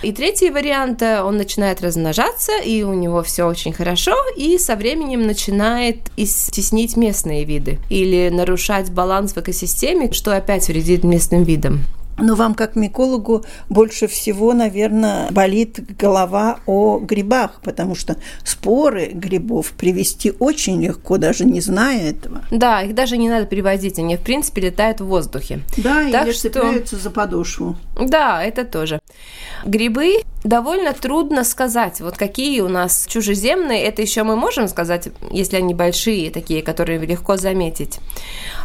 И 0.02 0.12
третий 0.12 0.50
вариант, 0.50 1.00
э, 1.02 1.22
он 1.22 1.36
начинает 1.36 1.80
размножаться, 1.80 2.52
и 2.64 2.82
у 2.82 2.92
него 2.92 3.22
все 3.22 3.44
очень 3.44 3.72
хорошо, 3.72 4.16
и 4.36 4.58
со 4.58 4.74
временем 4.74 5.22
начинает 5.22 6.10
стеснить 6.16 6.96
местные 6.96 7.44
виды 7.44 7.78
или 7.88 8.28
нарушать 8.28 8.90
баланс 8.90 9.32
в 9.32 9.38
экосистеме, 9.38 10.12
что 10.12 10.36
опять 10.36 10.66
вредит 10.66 11.04
местным 11.04 11.44
видам. 11.44 11.84
Но 12.18 12.34
вам, 12.34 12.54
как 12.54 12.76
микологу, 12.76 13.44
больше 13.68 14.06
всего, 14.06 14.52
наверное, 14.52 15.30
болит 15.30 15.80
голова 15.96 16.58
о 16.66 16.98
грибах, 16.98 17.60
потому 17.62 17.94
что 17.94 18.16
споры 18.44 19.06
грибов 19.12 19.72
привести 19.72 20.32
очень 20.38 20.82
легко, 20.82 21.16
даже 21.16 21.44
не 21.44 21.60
зная 21.60 22.10
этого. 22.10 22.44
Да, 22.50 22.82
их 22.82 22.94
даже 22.94 23.16
не 23.16 23.28
надо 23.28 23.46
перевозить, 23.46 23.98
они, 23.98 24.16
в 24.16 24.20
принципе, 24.20 24.62
летают 24.62 25.00
в 25.00 25.06
воздухе. 25.06 25.60
Да, 25.78 26.08
так 26.10 26.26
или 26.26 26.32
что... 26.32 26.42
цепляются 26.42 26.96
за 26.96 27.10
подошву. 27.10 27.76
Да, 27.96 28.42
это 28.42 28.64
тоже. 28.64 29.00
Грибы 29.64 30.22
довольно 30.44 30.92
трудно 30.92 31.44
сказать, 31.44 32.00
вот 32.00 32.16
какие 32.16 32.60
у 32.60 32.68
нас 32.68 33.06
чужеземные, 33.08 33.84
это 33.84 34.02
еще 34.02 34.22
мы 34.24 34.34
можем 34.34 34.66
сказать, 34.66 35.08
если 35.30 35.56
они 35.56 35.74
большие, 35.74 36.30
такие, 36.30 36.62
которые 36.62 36.98
легко 36.98 37.36
заметить. 37.36 38.00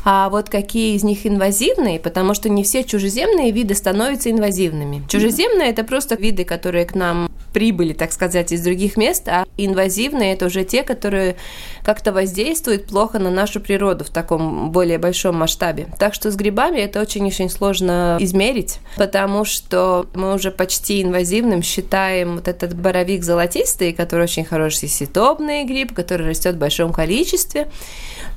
А 0.04 0.30
вот 0.30 0.50
какие 0.50 0.96
из 0.96 1.04
них 1.04 1.28
инвазивные, 1.28 2.00
потому 2.00 2.34
что 2.34 2.50
не 2.50 2.64
все 2.64 2.84
чужеземные 2.84 3.52
виды 3.52 3.76
становятся 3.76 4.32
инвазивными. 4.32 5.04
Чужеземные 5.08 5.70
это 5.70 5.84
просто 5.84 6.16
виды, 6.16 6.46
которые 6.46 6.86
к 6.86 6.96
нам 6.96 7.30
прибыли, 7.58 7.94
так 7.94 8.12
сказать, 8.12 8.52
из 8.52 8.62
других 8.62 8.98
мест, 8.98 9.28
а 9.28 9.48
инвазивные 9.58 10.34
это 10.34 10.46
уже 10.46 10.64
те, 10.64 10.84
которые 10.84 11.38
как-то 11.84 12.12
воздействуют 12.14 12.86
плохо 12.86 13.18
на 13.18 13.32
нашу 13.32 13.60
природу 13.60 14.04
в 14.04 14.12
таком 14.12 14.72
более 14.72 15.00
большом 15.00 15.38
масштабе. 15.38 15.88
Так 15.98 16.14
что 16.14 16.30
с 16.30 16.36
грибами 16.36 16.78
это 16.78 17.02
очень-очень 17.02 17.50
сложно 17.50 18.18
измерить, 18.20 18.78
потому 18.96 19.44
что 19.44 20.06
мы 20.14 20.36
уже 20.36 20.52
почти 20.52 21.02
инвазивным 21.02 21.64
считаем 21.64 22.36
вот 22.36 22.48
этот 22.48 22.76
боровик 22.76 23.24
золотистый, 23.24 23.92
который 23.92 24.26
очень 24.26 24.46
хороший 24.46 24.88
ситопный 24.88 25.64
гриб, 25.64 25.96
который 25.96 26.28
растет 26.28 26.54
в 26.54 26.60
большом 26.60 26.94
количестве. 26.94 27.72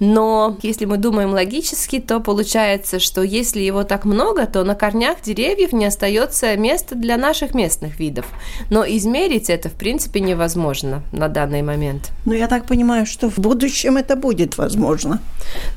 Но 0.01 0.57
если 0.63 0.87
мы 0.87 0.97
думаем 0.97 1.33
логически, 1.33 2.01
то 2.01 2.21
получается, 2.21 2.99
что 2.99 3.23
если 3.23 3.61
его 3.61 3.85
так 3.85 4.07
много, 4.07 4.47
то 4.47 4.65
на 4.65 4.75
корнях 4.75 5.21
деревьев 5.21 5.75
не 5.75 5.85
остается 5.85 6.57
места 6.57 6.95
для 6.95 7.19
наших 7.19 7.55
местных 7.55 8.01
видов. 8.01 8.25
Но 8.71 8.87
измерить 9.11 9.51
это, 9.51 9.69
в 9.69 9.73
принципе, 9.73 10.21
невозможно 10.21 11.03
на 11.13 11.29
данный 11.29 11.63
момент. 11.63 12.11
Но 12.25 12.35
я 12.35 12.47
так 12.47 12.67
понимаю, 12.67 13.07
что 13.07 13.29
в 13.29 13.39
будущем 13.39 13.97
это 13.97 14.17
будет 14.17 14.59
возможно. 14.59 15.21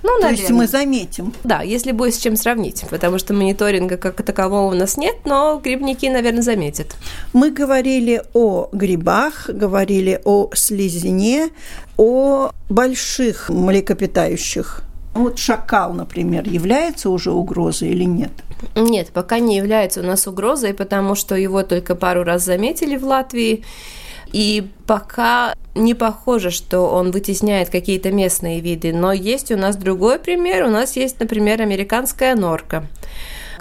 Ну, 0.04 0.10
то 0.10 0.22
наверное. 0.24 0.38
есть 0.38 0.50
мы 0.52 0.67
заметим. 0.67 1.34
Да, 1.43 1.62
если 1.62 1.91
будет 1.91 2.13
с 2.13 2.19
чем 2.19 2.36
сравнить, 2.36 2.84
потому 2.89 3.17
что 3.17 3.34
мониторинга 3.34 3.98
как 3.98 4.22
такового 4.24 4.72
у 4.72 4.76
нас 4.76 4.98
нет, 4.98 5.15
но 5.26 5.60
грибники, 5.63 6.10
наверное, 6.10 6.43
заметят. 6.43 6.96
Мы 7.34 7.52
говорили 7.52 8.22
о 8.34 8.69
грибах, 8.72 9.50
говорили 9.50 10.22
о 10.26 10.50
слизне, 10.54 11.50
о 11.98 12.52
больших 12.69 13.50
млекопитающих. 13.50 14.84
Вот 15.15 15.39
шакал, 15.39 15.93
например, 15.93 16.48
является 16.48 17.10
уже 17.10 17.32
угрозой 17.32 17.89
или 17.89 18.06
нет? 18.06 18.32
Нет, 18.76 19.10
пока 19.13 19.39
не 19.39 19.58
является 19.58 20.02
у 20.02 20.04
нас 20.04 20.28
угрозой, 20.28 20.73
потому 20.73 21.15
что 21.15 21.36
его 21.36 21.63
только 21.63 21.95
пару 21.95 22.23
раз 22.23 22.43
заметили 22.43 22.95
в 22.95 23.06
Латвии. 23.06 23.63
И 24.32 24.67
пока 24.88 25.54
не 25.76 25.93
похоже, 25.93 26.49
что 26.49 26.82
он 26.89 27.12
вытесняет 27.12 27.69
какие-то 27.69 28.12
местные 28.12 28.62
виды. 28.62 28.93
Но 28.93 29.13
есть 29.13 29.52
у 29.52 29.58
нас 29.58 29.76
другой 29.76 30.19
пример. 30.19 30.65
У 30.65 30.69
нас 30.69 30.95
есть, 30.95 31.19
например, 31.19 31.62
американская 31.62 32.36
норка. 32.36 32.88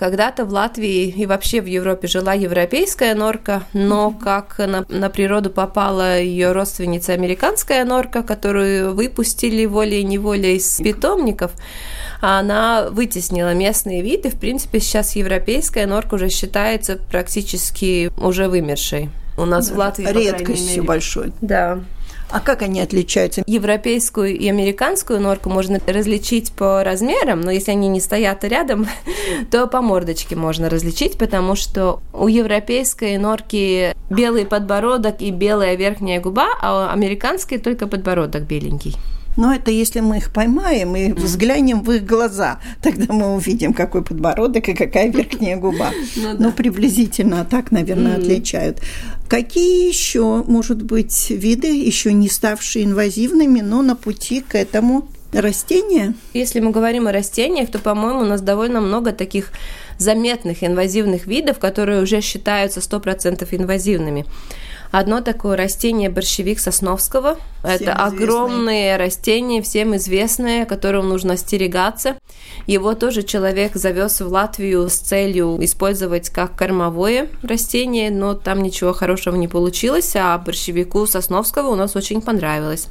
Когда-то 0.02 0.46
в 0.46 0.52
Латвии 0.52 1.10
и 1.10 1.26
вообще 1.26 1.60
в 1.60 1.66
Европе 1.66 2.08
жила 2.08 2.32
европейская 2.32 3.14
норка, 3.14 3.62
но 3.72 4.10
как 4.10 4.58
на, 4.58 4.84
на 4.88 5.08
природу 5.10 5.48
попала 5.48 6.18
ее 6.18 6.50
родственница 6.50 7.12
американская 7.12 7.84
норка, 7.84 8.24
которую 8.24 8.96
выпустили 8.96 9.64
волей-неволей 9.64 10.56
из 10.56 10.78
питомников, 10.78 11.52
она 12.20 12.88
вытеснила 12.90 13.54
местные 13.54 14.02
виды. 14.02 14.30
В 14.30 14.40
принципе, 14.40 14.80
сейчас 14.80 15.14
европейская 15.14 15.86
норка 15.86 16.14
уже 16.14 16.30
считается 16.30 16.96
практически 16.96 18.10
уже 18.16 18.48
вымершей. 18.48 19.08
У 19.38 19.44
нас 19.44 19.68
да, 19.68 19.74
в 19.74 19.78
Латвии, 19.78 20.06
редкостью 20.08 20.82
большой. 20.82 21.32
Да. 21.40 21.78
А 22.32 22.40
как 22.40 22.62
они 22.62 22.80
отличаются? 22.80 23.42
Европейскую 23.46 24.36
и 24.36 24.48
американскую 24.48 25.20
норку 25.20 25.50
можно 25.50 25.78
различить 25.86 26.52
по 26.52 26.82
размерам, 26.82 27.42
но 27.42 27.50
если 27.50 27.72
они 27.72 27.88
не 27.88 28.00
стоят 28.00 28.42
рядом, 28.44 28.86
то 29.50 29.66
по 29.66 29.82
мордочке 29.82 30.34
можно 30.34 30.70
различить, 30.70 31.18
потому 31.18 31.54
что 31.56 32.00
у 32.14 32.28
европейской 32.28 33.18
норки 33.18 33.94
белый 34.08 34.46
подбородок 34.46 35.20
и 35.20 35.30
белая 35.30 35.76
верхняя 35.76 36.20
губа, 36.20 36.48
а 36.62 36.88
у 36.88 36.92
американской 36.92 37.58
только 37.58 37.86
подбородок 37.86 38.44
беленький. 38.44 38.96
Но 39.36 39.54
это 39.54 39.70
если 39.70 40.00
мы 40.00 40.18
их 40.18 40.32
поймаем 40.32 40.94
и 40.96 41.12
взглянем 41.12 41.82
в 41.82 41.90
их 41.92 42.04
глаза, 42.04 42.60
тогда 42.82 43.12
мы 43.12 43.34
увидим, 43.34 43.72
какой 43.72 44.02
подбородок 44.02 44.68
и 44.68 44.74
какая 44.74 45.08
верхняя 45.12 45.56
губа. 45.56 45.90
Ну. 46.16 46.36
Но 46.38 46.52
приблизительно 46.52 47.44
так, 47.44 47.70
наверное, 47.72 48.16
отличают. 48.16 48.80
Какие 49.28 49.88
еще, 49.88 50.44
может 50.46 50.82
быть, 50.82 51.30
виды, 51.30 51.68
еще 51.68 52.12
не 52.12 52.28
ставшие 52.28 52.84
инвазивными, 52.84 53.60
но 53.60 53.82
на 53.82 53.96
пути 53.96 54.44
к 54.46 54.54
этому 54.54 55.08
растения? 55.32 56.14
Если 56.34 56.60
мы 56.60 56.70
говорим 56.70 57.06
о 57.06 57.12
растениях, 57.12 57.70
то, 57.70 57.78
по-моему, 57.78 58.20
у 58.20 58.24
нас 58.26 58.42
довольно 58.42 58.80
много 58.80 59.12
таких 59.12 59.52
заметных 59.98 60.62
инвазивных 60.62 61.26
видов, 61.26 61.58
которые 61.58 62.02
уже 62.02 62.20
считаются 62.20 62.80
100% 62.80 63.46
инвазивными. 63.52 64.26
Одно 64.92 65.22
такое 65.22 65.56
растение 65.56 66.10
борщевик 66.10 66.60
Сосновского. 66.60 67.36
Всем 67.60 67.70
Это 67.70 67.92
известный. 67.92 67.94
огромное 67.94 68.98
растение, 68.98 69.62
всем 69.62 69.96
известное, 69.96 70.66
которым 70.66 71.08
нужно 71.08 71.32
остерегаться. 71.32 72.16
Его 72.66 72.94
тоже 72.94 73.22
человек 73.22 73.74
завез 73.74 74.20
в 74.20 74.28
Латвию 74.28 74.88
с 74.88 74.94
целью 74.94 75.58
использовать 75.60 76.30
как 76.30 76.54
кормовое 76.54 77.28
растение, 77.42 78.10
но 78.10 78.34
там 78.34 78.62
ничего 78.62 78.92
хорошего 78.92 79.34
не 79.36 79.48
получилось, 79.48 80.12
а 80.14 80.38
борщевику 80.38 81.06
Сосновского 81.06 81.68
у 81.68 81.74
нас 81.74 81.96
очень 81.96 82.20
понравилось. 82.20 82.88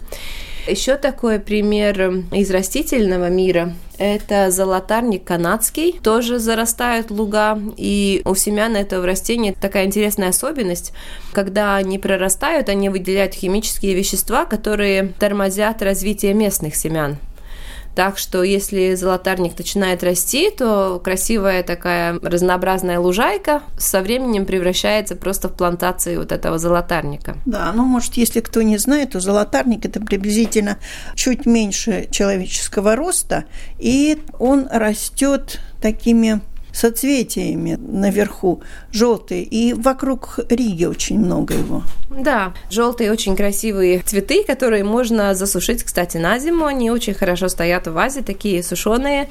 Еще 0.68 0.96
такой 0.96 1.40
пример 1.40 2.24
из 2.32 2.52
растительного 2.52 3.30
мира– 3.30 3.74
это 3.98 4.52
золотарник 4.52 5.24
канадский, 5.24 6.00
тоже 6.04 6.38
зарастают 6.38 7.10
луга, 7.10 7.60
и 7.78 8.22
у 8.26 8.36
семян 8.36 8.76
этого 8.76 9.06
растения 9.08 9.56
такая 9.60 9.86
интересная 9.86 10.30
особенность, 10.30 10.94
когда 11.34 11.78
они 11.78 11.98
прорастают, 11.98 12.70
они 12.70 12.90
выделяют 12.90 13.34
химические 13.34 13.96
вещества, 13.96 14.46
которые 14.46 15.14
тормозят 15.18 15.82
развитие 15.82 16.36
местных 16.36 16.76
семян. 16.76 17.18
Так 17.96 18.18
что 18.18 18.44
если 18.44 18.96
золотарник 18.96 19.58
начинает 19.58 20.04
расти, 20.04 20.50
то 20.50 21.02
красивая 21.04 21.64
такая 21.64 22.20
разнообразная 22.22 23.00
лужайка 23.00 23.64
со 23.78 24.02
временем 24.02 24.46
превращается 24.46 25.16
просто 25.16 25.50
в 25.50 25.54
плантации 25.54 26.18
вот 26.18 26.32
этого 26.32 26.58
золотарника. 26.58 27.38
Да, 27.46 27.72
ну, 27.74 27.84
может, 27.84 28.16
если 28.16 28.40
кто 28.40 28.62
не 28.62 28.78
знает, 28.78 29.12
то 29.12 29.20
золотарник– 29.20 29.86
это 29.86 30.00
приблизительно 30.00 30.78
чуть 31.16 31.46
меньше 31.46 32.08
человеческого 32.12 32.96
роста, 32.96 33.46
и 33.78 34.22
он 34.40 34.68
растет 34.72 35.60
такими 35.82 36.42
соцветиями 36.74 37.78
наверху, 37.80 38.62
желтые, 38.92 39.44
и 39.44 39.74
вокруг 39.74 40.40
Риги 40.50 40.86
очень 40.86 41.20
много 41.20 41.54
его. 41.54 41.84
Да, 42.10 42.54
желтые 42.70 43.12
очень 43.12 43.36
красивые 43.36 44.00
цветы, 44.00 44.44
которые 44.44 44.84
можно 44.84 45.36
засушить, 45.36 45.84
кстати, 45.84 46.18
на 46.18 46.40
зиму. 46.40 46.66
Они 46.66 46.92
очень 46.92 47.14
хорошо 47.14 47.48
стоят 47.48 47.88
в 47.88 47.94
вазе, 47.94 48.22
такие 48.22 48.64
сушеные 48.64 49.30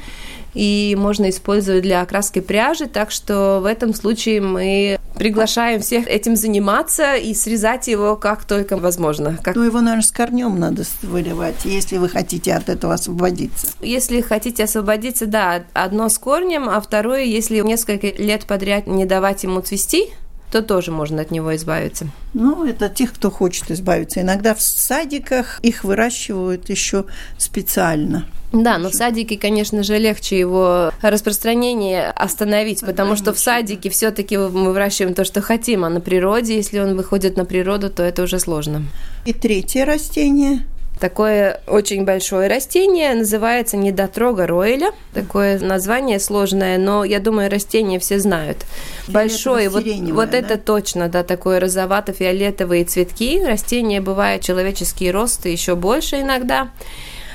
и 0.54 0.96
можно 0.98 1.30
использовать 1.30 1.82
для 1.82 2.02
окраски 2.02 2.40
пряжи, 2.40 2.86
так 2.86 3.10
что 3.10 3.60
в 3.62 3.66
этом 3.66 3.94
случае 3.94 4.40
мы 4.40 4.99
приглашаем 5.20 5.82
всех 5.82 6.08
этим 6.08 6.34
заниматься 6.34 7.14
и 7.14 7.34
срезать 7.34 7.88
его 7.88 8.16
как 8.16 8.46
только 8.46 8.78
возможно. 8.78 9.38
Как... 9.42 9.54
Ну, 9.54 9.64
его, 9.64 9.82
наверное, 9.82 10.02
с 10.02 10.10
корнем 10.10 10.58
надо 10.58 10.84
выливать, 11.02 11.66
если 11.66 11.98
вы 11.98 12.08
хотите 12.08 12.54
от 12.54 12.70
этого 12.70 12.94
освободиться. 12.94 13.66
Если 13.82 14.22
хотите 14.22 14.64
освободиться, 14.64 15.26
да, 15.26 15.64
одно 15.74 16.08
с 16.08 16.16
корнем, 16.16 16.70
а 16.70 16.80
второе, 16.80 17.24
если 17.24 17.60
несколько 17.60 18.06
лет 18.06 18.46
подряд 18.46 18.86
не 18.86 19.04
давать 19.04 19.42
ему 19.42 19.60
цвести, 19.60 20.06
то 20.50 20.62
тоже 20.62 20.90
можно 20.90 21.22
от 21.22 21.30
него 21.30 21.54
избавиться. 21.56 22.08
Ну, 22.34 22.64
это 22.64 22.88
тех, 22.88 23.12
кто 23.12 23.30
хочет 23.30 23.70
избавиться. 23.70 24.20
Иногда 24.20 24.54
в 24.54 24.60
садиках 24.60 25.60
их 25.62 25.84
выращивают 25.84 26.68
еще 26.68 27.04
специально. 27.38 28.26
Да, 28.52 28.78
но 28.78 28.90
в 28.90 28.94
садике, 28.94 29.38
конечно 29.38 29.84
же, 29.84 29.96
легче 29.98 30.38
его 30.38 30.90
распространение 31.02 32.10
остановить, 32.10 32.80
потому 32.80 33.14
что 33.14 33.32
в 33.32 33.38
садике 33.38 33.90
все-таки 33.90 34.36
мы 34.36 34.72
выращиваем 34.72 35.14
то, 35.14 35.24
что 35.24 35.40
хотим, 35.40 35.84
а 35.84 35.88
на 35.88 36.00
природе, 36.00 36.56
если 36.56 36.80
он 36.80 36.96
выходит 36.96 37.36
на 37.36 37.44
природу, 37.44 37.90
то 37.90 38.02
это 38.02 38.24
уже 38.24 38.40
сложно. 38.40 38.82
И 39.24 39.32
третье 39.32 39.84
растение 39.84 40.64
Такое 41.00 41.62
очень 41.66 42.04
большое 42.04 42.46
растение 42.46 43.14
называется 43.14 43.78
недотрога 43.78 44.46
роэля. 44.46 44.92
Такое 45.14 45.58
название 45.58 46.20
сложное, 46.20 46.76
но 46.76 47.04
я 47.04 47.20
думаю, 47.20 47.50
растение 47.50 47.98
все 47.98 48.18
знают. 48.18 48.66
Большое, 49.08 49.70
вот, 49.70 49.84
вот 49.86 50.30
да? 50.30 50.36
это 50.36 50.58
точно, 50.58 51.08
да, 51.08 51.24
такое 51.24 51.58
розовато-фиолетовые 51.58 52.84
цветки. 52.84 53.42
Растение 53.42 54.02
бывает 54.02 54.42
человеческий 54.42 55.10
рост 55.10 55.46
и 55.46 55.52
еще 55.52 55.74
больше 55.74 56.20
иногда. 56.20 56.70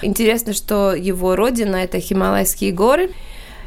Интересно, 0.04 0.54
что 0.54 0.94
его 0.94 1.36
родина 1.36 1.78
это 1.78 2.00
Хималайские 2.00 2.72
горы 2.72 3.10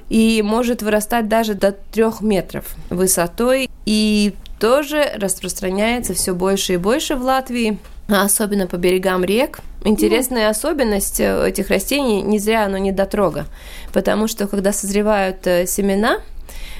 и 0.09 0.43
может 0.43 0.81
вырастать 0.81 1.29
даже 1.29 1.55
до 1.55 1.73
трех 1.73 2.21
метров 2.21 2.77
высотой 2.89 3.69
и 3.85 4.33
тоже 4.61 5.11
распространяется 5.17 6.15
все 6.15 6.35
больше 6.35 6.75
и 6.75 6.77
больше 6.77 7.17
в 7.17 7.23
Латвии 7.23 7.79
особенно 8.09 8.67
по 8.67 8.77
берегам 8.77 9.25
рек. 9.25 9.61
Интересная 9.85 10.45
ну. 10.45 10.51
особенность 10.51 11.21
этих 11.21 11.71
растений, 11.71 12.23
не 12.23 12.39
зря 12.39 12.65
оно 12.65 12.79
не 12.79 12.93
дотрога, 12.93 13.47
потому 13.93 14.27
что 14.29 14.47
когда 14.47 14.73
созревают 14.73 15.47
э, 15.47 15.67
семена, 15.67 16.19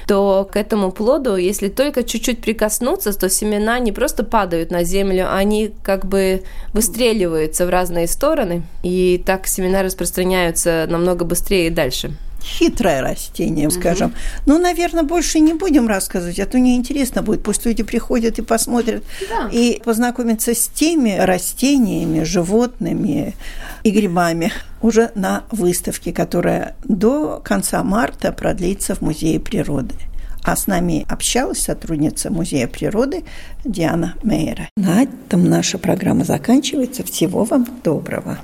то 0.07 0.49
к 0.51 0.55
этому 0.55 0.91
плоду, 0.91 1.35
если 1.35 1.69
только 1.69 2.03
чуть-чуть 2.03 2.41
прикоснуться, 2.41 3.13
то 3.17 3.29
семена 3.29 3.77
не 3.77 3.91
просто 3.91 4.23
падают 4.23 4.71
на 4.71 4.83
землю, 4.83 5.31
они 5.31 5.71
как 5.83 6.05
бы 6.05 6.41
выстреливаются 6.73 7.67
в 7.67 7.69
разные 7.69 8.07
стороны, 8.07 8.63
и 8.81 9.21
так 9.23 9.45
семена 9.45 9.83
распространяются 9.83 10.87
намного 10.89 11.25
быстрее 11.25 11.67
и 11.67 11.69
дальше 11.69 12.11
хитрое 12.43 13.01
растение, 13.01 13.67
угу. 13.67 13.75
скажем. 13.75 14.13
Ну, 14.45 14.59
наверное, 14.59 15.03
больше 15.03 15.39
не 15.39 15.53
будем 15.53 15.87
рассказывать, 15.87 16.39
а 16.39 16.45
то 16.45 16.59
неинтересно 16.59 17.21
будет. 17.21 17.43
Пусть 17.43 17.65
люди 17.65 17.83
приходят 17.83 18.39
и 18.39 18.41
посмотрят, 18.41 19.03
да. 19.29 19.49
и 19.51 19.81
познакомятся 19.83 20.53
с 20.53 20.67
теми 20.67 21.17
растениями, 21.17 22.23
животными 22.23 23.35
и 23.83 23.91
грибами 23.91 24.51
уже 24.81 25.11
на 25.15 25.43
выставке, 25.51 26.13
которая 26.13 26.75
до 26.83 27.41
конца 27.43 27.83
марта 27.83 28.31
продлится 28.31 28.95
в 28.95 29.01
Музее 29.01 29.39
природы. 29.39 29.95
А 30.43 30.55
с 30.55 30.67
нами 30.67 31.05
общалась 31.09 31.63
сотрудница 31.63 32.31
Музея 32.31 32.67
природы 32.67 33.23
Диана 33.65 34.15
Мейера. 34.23 34.69
На 34.77 35.03
этом 35.03 35.43
наша 35.43 35.77
программа 35.77 36.23
заканчивается. 36.23 37.03
Всего 37.03 37.43
вам 37.43 37.67
доброго. 37.83 38.39